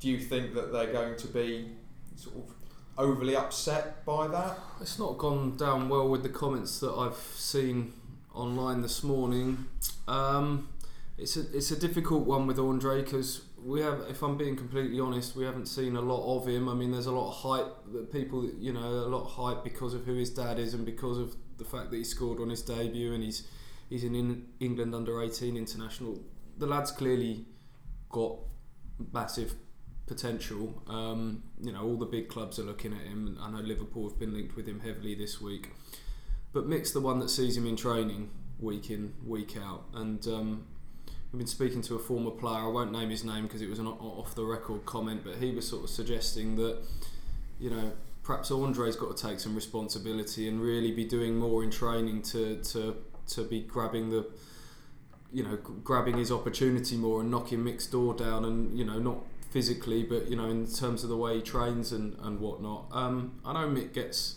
Do 0.00 0.08
you 0.08 0.18
think 0.18 0.54
that 0.54 0.72
they're 0.72 0.92
going 0.92 1.16
to 1.16 1.26
be 1.28 1.72
sort 2.14 2.36
of 2.36 2.54
overly 2.96 3.36
upset 3.36 4.04
by 4.04 4.28
that? 4.28 4.58
It's 4.80 4.98
not 4.98 5.18
gone 5.18 5.56
down 5.56 5.88
well 5.88 6.08
with 6.08 6.22
the 6.22 6.28
comments 6.28 6.78
that 6.80 6.92
I've 6.92 7.16
seen 7.16 7.92
online 8.32 8.82
this 8.82 9.02
morning. 9.02 9.66
Um, 10.06 10.68
it's 11.16 11.36
a 11.36 11.40
it's 11.56 11.72
a 11.72 11.78
difficult 11.78 12.26
one 12.26 12.46
with 12.46 12.60
Andre 12.60 13.02
because 13.02 13.42
we 13.64 13.80
have, 13.80 14.04
if 14.08 14.22
I'm 14.22 14.36
being 14.36 14.56
completely 14.56 15.00
honest, 15.00 15.36
we 15.36 15.44
haven't 15.44 15.66
seen 15.66 15.96
a 15.96 16.00
lot 16.00 16.36
of 16.36 16.46
him. 16.46 16.68
I 16.68 16.74
mean, 16.74 16.90
there's 16.92 17.06
a 17.06 17.12
lot 17.12 17.28
of 17.28 17.34
hype 17.34 17.92
that 17.92 18.12
people, 18.12 18.48
you 18.58 18.72
know, 18.72 18.80
a 18.80 19.08
lot 19.08 19.24
of 19.24 19.30
hype 19.30 19.64
because 19.64 19.94
of 19.94 20.04
who 20.04 20.14
his 20.14 20.30
dad 20.30 20.58
is 20.58 20.74
and 20.74 20.84
because 20.86 21.18
of 21.18 21.34
the 21.58 21.64
fact 21.64 21.90
that 21.90 21.96
he 21.96 22.04
scored 22.04 22.40
on 22.40 22.50
his 22.50 22.62
debut 22.62 23.12
and 23.12 23.22
he's 23.22 23.48
he's 23.88 24.04
an 24.04 24.46
England 24.60 24.94
under 24.94 25.22
18 25.22 25.56
international. 25.56 26.18
The 26.58 26.66
lad's 26.66 26.90
clearly 26.90 27.46
got 28.10 28.36
massive 29.12 29.54
potential. 30.06 30.82
Um, 30.86 31.42
you 31.60 31.72
know, 31.72 31.82
all 31.82 31.96
the 31.96 32.06
big 32.06 32.28
clubs 32.28 32.58
are 32.58 32.64
looking 32.64 32.92
at 32.92 33.00
him. 33.00 33.38
I 33.40 33.50
know 33.50 33.58
Liverpool 33.58 34.08
have 34.08 34.18
been 34.18 34.34
linked 34.34 34.56
with 34.56 34.66
him 34.66 34.80
heavily 34.80 35.14
this 35.14 35.40
week. 35.40 35.70
But 36.52 36.66
Mick's 36.66 36.92
the 36.92 37.00
one 37.00 37.18
that 37.20 37.28
sees 37.28 37.56
him 37.56 37.66
in 37.66 37.76
training 37.76 38.30
week 38.58 38.90
in, 38.90 39.14
week 39.24 39.56
out. 39.56 39.84
And 39.94 40.26
um, 40.26 40.66
I've 41.32 41.38
been 41.38 41.46
speaking 41.46 41.82
to 41.82 41.94
a 41.94 41.98
former 41.98 42.30
player. 42.30 42.64
I 42.64 42.68
won't 42.68 42.90
name 42.90 43.10
his 43.10 43.22
name 43.22 43.44
because 43.44 43.60
it 43.60 43.68
was 43.68 43.78
an 43.78 43.86
off 43.86 44.34
the 44.34 44.44
record 44.44 44.86
comment, 44.86 45.22
but 45.24 45.36
he 45.36 45.50
was 45.52 45.68
sort 45.68 45.84
of 45.84 45.90
suggesting 45.90 46.56
that, 46.56 46.78
you 47.60 47.68
know, 47.68 47.92
perhaps 48.22 48.50
Andre's 48.50 48.96
got 48.96 49.14
to 49.16 49.26
take 49.26 49.40
some 49.40 49.54
responsibility 49.54 50.48
and 50.48 50.60
really 50.60 50.92
be 50.92 51.04
doing 51.04 51.36
more 51.36 51.62
in 51.62 51.70
training 51.70 52.22
to 52.22 52.56
to 52.56 52.96
to 53.28 53.42
be 53.42 53.60
grabbing 53.60 54.10
the 54.10 54.26
you 55.32 55.42
know 55.42 55.56
grabbing 55.56 56.16
his 56.16 56.30
opportunity 56.30 56.96
more 56.96 57.20
and 57.20 57.30
knocking 57.30 57.60
Mick's 57.60 57.86
door 57.86 58.14
down 58.14 58.44
and 58.44 58.78
you 58.78 58.84
know 58.84 58.98
not 58.98 59.18
physically 59.50 60.02
but 60.02 60.28
you 60.28 60.36
know 60.36 60.44
in 60.46 60.66
terms 60.66 61.02
of 61.02 61.08
the 61.08 61.16
way 61.16 61.36
he 61.36 61.42
trains 61.42 61.92
and 61.92 62.16
and 62.20 62.38
whatnot 62.38 62.86
um, 62.92 63.40
I 63.46 63.54
know 63.54 63.68
Mick 63.68 63.94
gets 63.94 64.36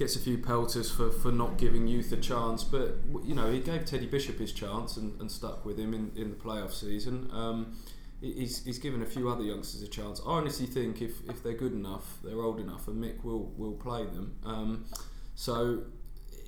gets 0.00 0.16
a 0.16 0.18
few 0.18 0.38
pelters 0.38 0.90
for, 0.90 1.10
for 1.10 1.30
not 1.30 1.58
giving 1.58 1.86
youth 1.86 2.10
a 2.10 2.16
chance 2.16 2.64
but 2.64 2.96
you 3.22 3.34
know 3.34 3.52
he 3.52 3.60
gave 3.60 3.84
Teddy 3.84 4.06
Bishop 4.06 4.38
his 4.38 4.50
chance 4.50 4.96
and, 4.96 5.20
and 5.20 5.30
stuck 5.30 5.64
with 5.66 5.78
him 5.78 5.92
in, 5.92 6.10
in 6.16 6.30
the 6.30 6.36
playoff 6.36 6.72
season. 6.72 7.28
Um, 7.32 7.76
he's, 8.22 8.64
he's 8.64 8.78
given 8.78 9.02
a 9.02 9.06
few 9.06 9.28
other 9.28 9.42
youngsters 9.42 9.82
a 9.82 9.88
chance. 9.88 10.18
I 10.26 10.30
honestly 10.30 10.64
think 10.64 11.02
if, 11.02 11.20
if 11.28 11.42
they're 11.42 11.52
good 11.52 11.74
enough 11.74 12.16
they're 12.24 12.40
old 12.40 12.60
enough 12.60 12.88
and 12.88 12.96
Mick 13.04 13.22
will, 13.22 13.52
will 13.58 13.74
play 13.74 14.04
them. 14.04 14.38
Um, 14.42 14.86
so 15.34 15.82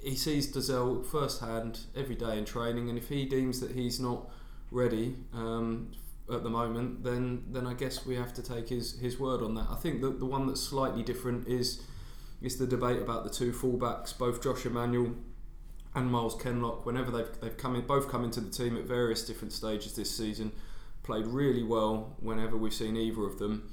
he 0.03 0.17
sees 0.17 0.51
Dozzell 0.51 1.05
firsthand 1.05 1.81
every 1.95 2.15
day 2.15 2.39
in 2.39 2.47
training, 2.47 2.89
and 2.89 2.97
if 2.97 3.11
he 3.11 3.27
deems 3.27 3.61
that 3.61 3.73
he's 3.73 4.01
not 4.01 4.31
ready 4.71 5.17
um, 5.35 5.93
at 6.33 6.43
the 6.43 6.51
moment, 6.51 7.05
then 7.05 7.45
then 7.51 7.67
I 7.67 7.75
guess 7.75 8.05
we 8.05 8.17
have 8.17 8.33
to 8.35 8.43
take 8.43 8.71
his, 8.71 8.99
his 8.99 9.21
word 9.21 9.43
on 9.43 9.55
that. 9.55 9.67
I 9.71 9.77
think 9.77 10.01
that 10.01 10.19
the 10.19 10.27
one 10.27 10.47
that's 10.47 10.63
slightly 10.63 11.03
different 11.03 11.47
is 11.47 11.83
is 12.43 12.57
the 12.57 12.67
debate 12.67 13.01
about 13.01 13.25
the 13.25 13.31
two 13.31 13.53
fullbacks, 13.53 14.17
both 14.17 14.43
Josh 14.43 14.67
Emmanuel 14.67 15.15
and 15.95 16.11
Miles 16.11 16.35
Kenlock. 16.35 16.85
Whenever 16.85 17.11
they've 17.11 17.41
they've 17.41 17.57
come 17.57 17.77
in, 17.77 17.83
both 17.83 18.09
come 18.09 18.25
into 18.25 18.41
the 18.41 18.51
team 18.51 18.77
at 18.77 18.85
various 18.85 19.25
different 19.25 19.53
stages 19.53 19.95
this 19.95 20.15
season, 20.15 20.53
played 21.03 21.27
really 21.27 21.63
well. 21.63 22.17
Whenever 22.21 22.57
we've 22.57 22.75
seen 22.75 22.97
either 22.97 23.25
of 23.25 23.39
them, 23.39 23.71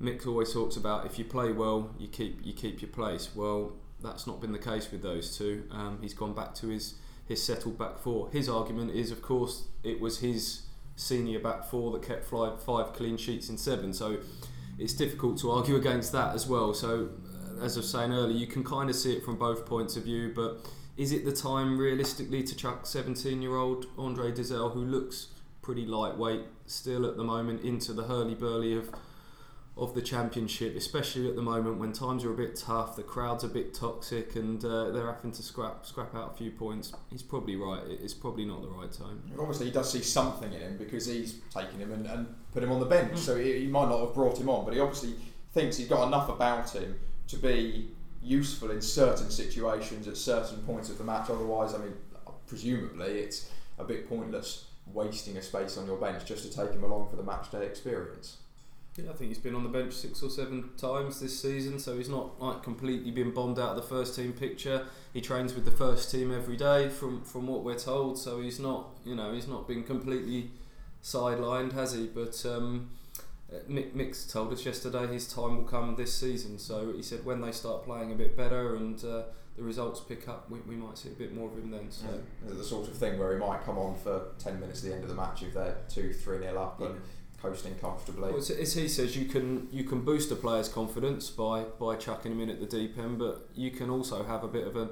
Mick 0.00 0.26
always 0.26 0.52
talks 0.52 0.76
about 0.76 1.06
if 1.06 1.18
you 1.18 1.24
play 1.24 1.52
well, 1.52 1.94
you 1.98 2.08
keep 2.08 2.38
you 2.44 2.52
keep 2.52 2.80
your 2.80 2.90
place. 2.90 3.30
Well 3.34 3.72
that's 4.00 4.26
not 4.26 4.40
been 4.40 4.52
the 4.52 4.58
case 4.58 4.90
with 4.90 5.02
those 5.02 5.36
two. 5.36 5.64
Um, 5.70 5.98
he's 6.00 6.14
gone 6.14 6.34
back 6.34 6.54
to 6.56 6.68
his 6.68 6.94
his 7.26 7.42
settled 7.42 7.78
back 7.78 7.98
four. 7.98 8.30
His 8.30 8.48
argument 8.48 8.92
is, 8.92 9.10
of 9.10 9.20
course, 9.20 9.64
it 9.82 10.00
was 10.00 10.20
his 10.20 10.62
senior 10.96 11.38
back 11.38 11.64
four 11.64 11.92
that 11.92 12.02
kept 12.02 12.24
five, 12.24 12.62
five 12.62 12.94
clean 12.94 13.18
sheets 13.18 13.50
in 13.50 13.58
seven. 13.58 13.92
So 13.92 14.18
it's 14.78 14.94
difficult 14.94 15.38
to 15.40 15.50
argue 15.50 15.76
against 15.76 16.10
that 16.12 16.34
as 16.34 16.46
well. 16.46 16.72
So 16.72 17.10
as 17.60 17.76
I 17.76 17.80
was 17.80 17.90
saying 17.90 18.12
earlier, 18.12 18.36
you 18.36 18.46
can 18.46 18.64
kind 18.64 18.90
of 18.90 18.96
see 18.96 19.14
it 19.14 19.24
from 19.24 19.36
both 19.36 19.66
points 19.66 19.96
of 19.96 20.04
view. 20.04 20.32
But 20.34 20.66
is 20.96 21.12
it 21.12 21.24
the 21.24 21.32
time 21.32 21.78
realistically 21.78 22.42
to 22.42 22.56
chuck 22.56 22.84
17-year-old 22.84 23.86
Andre 23.96 24.32
Dozzell, 24.32 24.72
who 24.72 24.84
looks 24.84 25.28
pretty 25.62 25.86
lightweight 25.86 26.42
still 26.66 27.06
at 27.06 27.16
the 27.16 27.24
moment, 27.24 27.62
into 27.62 27.92
the 27.92 28.04
hurly 28.04 28.34
burly 28.34 28.76
of 28.76 28.90
of 29.78 29.94
the 29.94 30.02
championship, 30.02 30.76
especially 30.76 31.28
at 31.28 31.36
the 31.36 31.42
moment 31.42 31.78
when 31.78 31.92
times 31.92 32.24
are 32.24 32.32
a 32.32 32.36
bit 32.36 32.56
tough, 32.56 32.96
the 32.96 33.02
crowd's 33.02 33.44
a 33.44 33.48
bit 33.48 33.72
toxic, 33.72 34.34
and 34.34 34.64
uh, 34.64 34.90
they're 34.90 35.06
having 35.06 35.30
to 35.30 35.42
scrap 35.42 35.86
scrap 35.86 36.14
out 36.16 36.32
a 36.34 36.36
few 36.36 36.50
points. 36.50 36.92
He's 37.10 37.22
probably 37.22 37.54
right. 37.54 37.80
It's 37.86 38.12
probably 38.12 38.44
not 38.44 38.60
the 38.60 38.68
right 38.68 38.90
time. 38.90 39.22
Obviously, 39.38 39.66
he 39.66 39.72
does 39.72 39.92
see 39.92 40.02
something 40.02 40.52
in 40.52 40.60
him 40.60 40.76
because 40.78 41.06
he's 41.06 41.34
taken 41.54 41.78
him 41.78 41.92
and, 41.92 42.06
and 42.06 42.26
put 42.52 42.64
him 42.64 42.72
on 42.72 42.80
the 42.80 42.86
bench. 42.86 43.12
Mm. 43.12 43.18
So 43.18 43.38
he, 43.38 43.60
he, 43.60 43.66
might 43.68 43.88
not 43.88 44.00
have 44.00 44.14
brought 44.14 44.38
him 44.38 44.48
on, 44.48 44.64
but 44.64 44.74
he 44.74 44.80
obviously 44.80 45.14
thinks 45.54 45.76
he's 45.76 45.88
got 45.88 46.08
enough 46.08 46.28
about 46.28 46.70
him 46.72 46.98
to 47.28 47.36
be 47.36 47.90
useful 48.22 48.70
in 48.70 48.82
certain 48.82 49.30
situations 49.30 50.08
at 50.08 50.16
certain 50.16 50.58
points 50.62 50.90
of 50.90 50.98
the 50.98 51.04
match. 51.04 51.30
Otherwise, 51.30 51.74
I 51.74 51.78
mean, 51.78 51.94
presumably 52.46 53.18
it's 53.20 53.50
a 53.78 53.84
bit 53.84 54.08
pointless 54.08 54.64
wasting 54.92 55.36
a 55.36 55.42
space 55.42 55.76
on 55.76 55.86
your 55.86 55.98
bench 55.98 56.24
just 56.24 56.50
to 56.50 56.56
take 56.56 56.72
him 56.72 56.82
along 56.82 57.08
for 57.08 57.16
the 57.16 57.22
match 57.22 57.50
day 57.50 57.64
experience. 57.64 58.38
Yeah, 58.96 59.10
I 59.10 59.12
think 59.12 59.28
he's 59.28 59.38
been 59.38 59.54
on 59.54 59.62
the 59.62 59.68
bench 59.68 59.92
six 59.92 60.22
or 60.24 60.30
seven 60.30 60.70
times 60.76 61.20
this 61.20 61.40
season, 61.40 61.78
so 61.78 61.96
he's 61.96 62.08
not 62.08 62.40
like 62.40 62.64
completely 62.64 63.12
been 63.12 63.30
bombed 63.30 63.58
out 63.58 63.70
of 63.70 63.76
the 63.76 63.82
first 63.82 64.16
team 64.16 64.32
picture. 64.32 64.86
He 65.12 65.20
trains 65.20 65.54
with 65.54 65.64
the 65.64 65.70
first 65.70 66.10
team 66.10 66.34
every 66.34 66.56
day, 66.56 66.88
from 66.88 67.22
from 67.22 67.46
what 67.46 67.62
we're 67.62 67.78
told. 67.78 68.18
So 68.18 68.40
he's 68.40 68.58
not, 68.58 68.88
you 69.04 69.14
know, 69.14 69.32
he's 69.32 69.46
not 69.46 69.68
been 69.68 69.84
completely 69.84 70.50
sidelined, 71.00 71.74
has 71.74 71.92
he? 71.92 72.06
But 72.06 72.44
um, 72.44 72.90
Mick 73.68 73.94
Mick's 73.94 74.26
told 74.26 74.52
us 74.52 74.66
yesterday 74.66 75.06
his 75.06 75.32
time 75.32 75.56
will 75.56 75.64
come 75.64 75.96
this 75.96 76.14
season. 76.14 76.58
So 76.58 76.92
he 76.94 77.02
said 77.02 77.24
when 77.24 77.40
they 77.40 77.52
start 77.52 77.84
playing 77.84 78.12
a 78.12 78.14
bit 78.14 78.36
better 78.36 78.76
and 78.76 79.02
uh, 79.04 79.22
the 79.56 79.62
results 79.62 80.00
pick 80.00 80.28
up, 80.28 80.50
we, 80.50 80.60
we 80.60 80.76
might 80.76 80.98
see 80.98 81.08
a 81.08 81.12
bit 81.12 81.34
more 81.34 81.48
of 81.50 81.56
him 81.56 81.70
then. 81.70 81.90
So 81.90 82.06
yeah. 82.06 82.54
the 82.54 82.64
sort 82.64 82.88
of 82.88 82.94
thing 82.94 83.18
where 83.18 83.32
he 83.32 83.38
might 83.38 83.64
come 83.64 83.78
on 83.78 83.96
for 83.96 84.32
ten 84.38 84.60
minutes 84.60 84.84
at 84.84 84.90
the 84.90 84.94
end 84.94 85.04
of 85.04 85.08
the 85.08 85.16
match 85.16 85.42
if 85.42 85.54
they're 85.54 85.76
two, 85.88 86.12
three 86.12 86.38
nil 86.38 86.58
up. 86.58 86.78
Yeah. 86.80 86.88
And, 86.88 87.00
coasting 87.40 87.76
comfortably. 87.76 88.30
Well, 88.32 88.38
as 88.38 88.74
he 88.74 88.88
says, 88.88 89.16
you 89.16 89.26
can 89.26 89.68
you 89.70 89.84
can 89.84 90.04
boost 90.04 90.30
a 90.32 90.36
player's 90.36 90.68
confidence 90.68 91.30
by 91.30 91.62
by 91.78 91.96
chucking 91.96 92.32
him 92.32 92.40
in 92.40 92.50
at 92.50 92.60
the 92.60 92.66
deep 92.66 92.98
end, 92.98 93.18
but 93.18 93.48
you 93.54 93.70
can 93.70 93.90
also 93.90 94.24
have 94.24 94.44
a 94.44 94.48
bit 94.48 94.66
of 94.66 94.76
a 94.76 94.90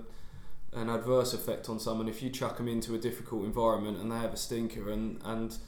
an 0.73 0.91
adverse 0.91 1.33
effect 1.33 1.69
on 1.69 1.81
someone 1.81 2.09
if 2.09 2.23
you 2.23 2.31
chuck 2.31 2.59
them 2.59 2.69
into 2.69 2.95
a 2.95 2.99
difficult 2.99 3.45
environment 3.45 3.99
and 3.99 4.13
they 4.13 4.17
have 4.17 4.33
a 4.33 4.37
stinker 4.37 4.91
and 4.91 5.21
and 5.25 5.59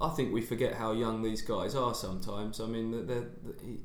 I 0.00 0.08
think 0.10 0.32
we 0.32 0.40
forget 0.40 0.74
how 0.74 0.92
young 0.92 1.22
these 1.22 1.40
guys 1.40 1.74
are 1.74 1.94
sometimes. 1.94 2.60
I 2.60 2.66
mean, 2.66 2.90
they're, 2.90 3.02
they're, 3.02 3.28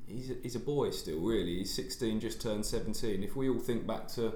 he's, 0.07 0.31
a, 0.31 0.35
he's 0.41 0.55
a 0.55 0.59
boy 0.59 0.89
still, 0.89 1.19
really. 1.19 1.59
He's 1.59 1.73
16, 1.73 2.19
just 2.19 2.41
turned 2.41 2.65
17. 2.65 3.23
If 3.23 3.35
we 3.35 3.47
all 3.47 3.59
think 3.59 3.85
back 3.85 4.07
to 4.09 4.33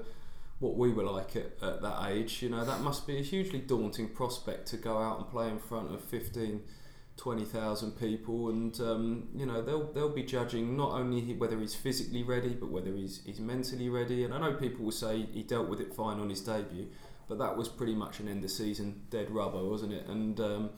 what 0.60 0.76
we 0.76 0.92
were 0.92 1.02
like 1.02 1.34
at, 1.34 1.52
at 1.60 1.82
that 1.82 2.06
age, 2.08 2.42
you 2.42 2.48
know, 2.48 2.64
that 2.64 2.80
must 2.80 3.06
be 3.06 3.18
a 3.18 3.22
hugely 3.22 3.58
daunting 3.58 4.08
prospect 4.08 4.68
to 4.68 4.76
go 4.76 4.98
out 4.98 5.18
and 5.18 5.28
play 5.28 5.48
in 5.48 5.58
front 5.58 5.92
of 5.92 6.02
15, 6.04 6.62
twenty 7.16 7.44
thousand 7.44 7.92
people, 7.92 8.48
and 8.50 8.80
um, 8.80 9.28
you 9.34 9.46
know 9.46 9.62
they'll 9.62 9.92
they'll 9.92 10.14
be 10.14 10.22
judging 10.22 10.76
not 10.76 10.92
only 10.92 11.34
whether 11.34 11.58
he's 11.58 11.74
physically 11.74 12.22
ready, 12.22 12.50
but 12.50 12.70
whether 12.70 12.92
he's 12.92 13.22
he's 13.24 13.40
mentally 13.40 13.88
ready. 13.88 14.24
And 14.24 14.34
I 14.34 14.40
know 14.40 14.54
people 14.54 14.84
will 14.84 14.92
say 14.92 15.26
he 15.32 15.42
dealt 15.42 15.68
with 15.68 15.80
it 15.80 15.94
fine 15.94 16.18
on 16.18 16.28
his 16.28 16.40
debut, 16.40 16.88
but 17.28 17.38
that 17.38 17.56
was 17.56 17.68
pretty 17.68 17.94
much 17.94 18.20
an 18.20 18.28
end 18.28 18.44
of 18.44 18.50
season 18.50 19.02
dead 19.10 19.30
rubber, 19.30 19.64
wasn't 19.64 19.92
it? 19.92 20.06
And 20.06 20.40
um, 20.40 20.70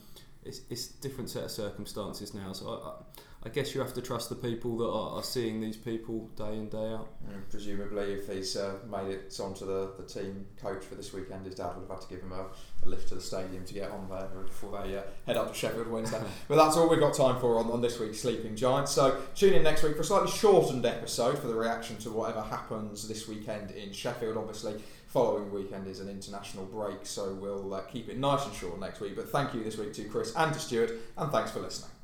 it's 0.46 0.60
it's 0.70 0.86
different 0.86 1.30
set 1.30 1.44
of 1.44 1.50
circumstances 1.50 2.34
now. 2.34 2.52
So 2.52 2.68
I, 2.68 3.20
I 3.46 3.48
guess 3.48 3.76
you 3.76 3.80
have 3.80 3.94
to 3.94 4.02
trust 4.02 4.28
the 4.28 4.34
people 4.34 4.76
that 4.78 4.88
are, 4.88 5.18
are 5.18 5.22
seeing 5.22 5.60
these 5.60 5.76
people 5.76 6.28
day 6.36 6.54
in 6.54 6.68
day 6.68 6.94
out. 6.94 7.08
Mm, 7.24 7.48
presumably, 7.48 8.14
if 8.14 8.26
he's 8.26 8.56
uh, 8.56 8.74
made 8.90 9.08
it 9.12 9.38
onto 9.40 9.64
the, 9.64 9.92
the 9.96 10.02
team 10.02 10.44
coach 10.60 10.84
for 10.84 10.96
this 10.96 11.12
weekend, 11.12 11.46
his 11.46 11.54
dad 11.54 11.76
would 11.76 11.82
have 11.82 11.90
had 11.90 12.00
to 12.00 12.08
give 12.08 12.22
him 12.22 12.32
a, 12.32 12.46
a 12.84 12.86
lift 12.88 13.06
to 13.10 13.14
the 13.14 13.20
stadium 13.20 13.64
to 13.64 13.72
get 13.72 13.92
on 13.92 14.08
there 14.08 14.42
before 14.44 14.82
they 14.82 14.96
uh, 14.96 15.02
head 15.26 15.36
up 15.36 15.52
to 15.52 15.54
Sheffield 15.56 15.86
Wednesday. 15.86 16.20
but 16.48 16.56
that's 16.56 16.76
all 16.76 16.88
we've 16.88 16.98
got 16.98 17.14
time 17.14 17.38
for 17.38 17.58
on, 17.60 17.70
on 17.70 17.80
this 17.80 18.00
week's 18.00 18.18
Sleeping 18.18 18.56
Giants. 18.56 18.90
So 18.90 19.22
tune 19.36 19.54
in 19.54 19.62
next 19.62 19.84
week 19.84 19.94
for 19.94 20.02
a 20.02 20.04
slightly 20.04 20.32
shortened 20.32 20.84
episode 20.84 21.38
for 21.38 21.46
the 21.46 21.54
reaction 21.54 21.98
to 21.98 22.10
whatever 22.10 22.42
happens 22.42 23.06
this 23.06 23.28
weekend 23.28 23.70
in 23.70 23.92
Sheffield. 23.92 24.36
Obviously, 24.36 24.74
following 25.06 25.50
weekend 25.50 25.86
is 25.86 26.00
an 26.00 26.08
international 26.08 26.66
break, 26.66 27.04
so 27.04 27.34
we'll 27.34 27.74
uh, 27.74 27.80
keep 27.82 28.08
it 28.08 28.18
nice 28.18 28.44
and 28.44 28.54
short 28.54 28.78
next 28.78 29.00
week. 29.00 29.16
But 29.16 29.30
thank 29.30 29.54
you 29.54 29.62
this 29.64 29.78
week 29.78 29.94
to 29.94 30.04
Chris 30.04 30.34
and 30.36 30.52
to 30.52 30.60
Stuart, 30.60 30.92
and 31.16 31.32
thanks 31.32 31.50
for 31.50 31.60
listening. 31.60 31.95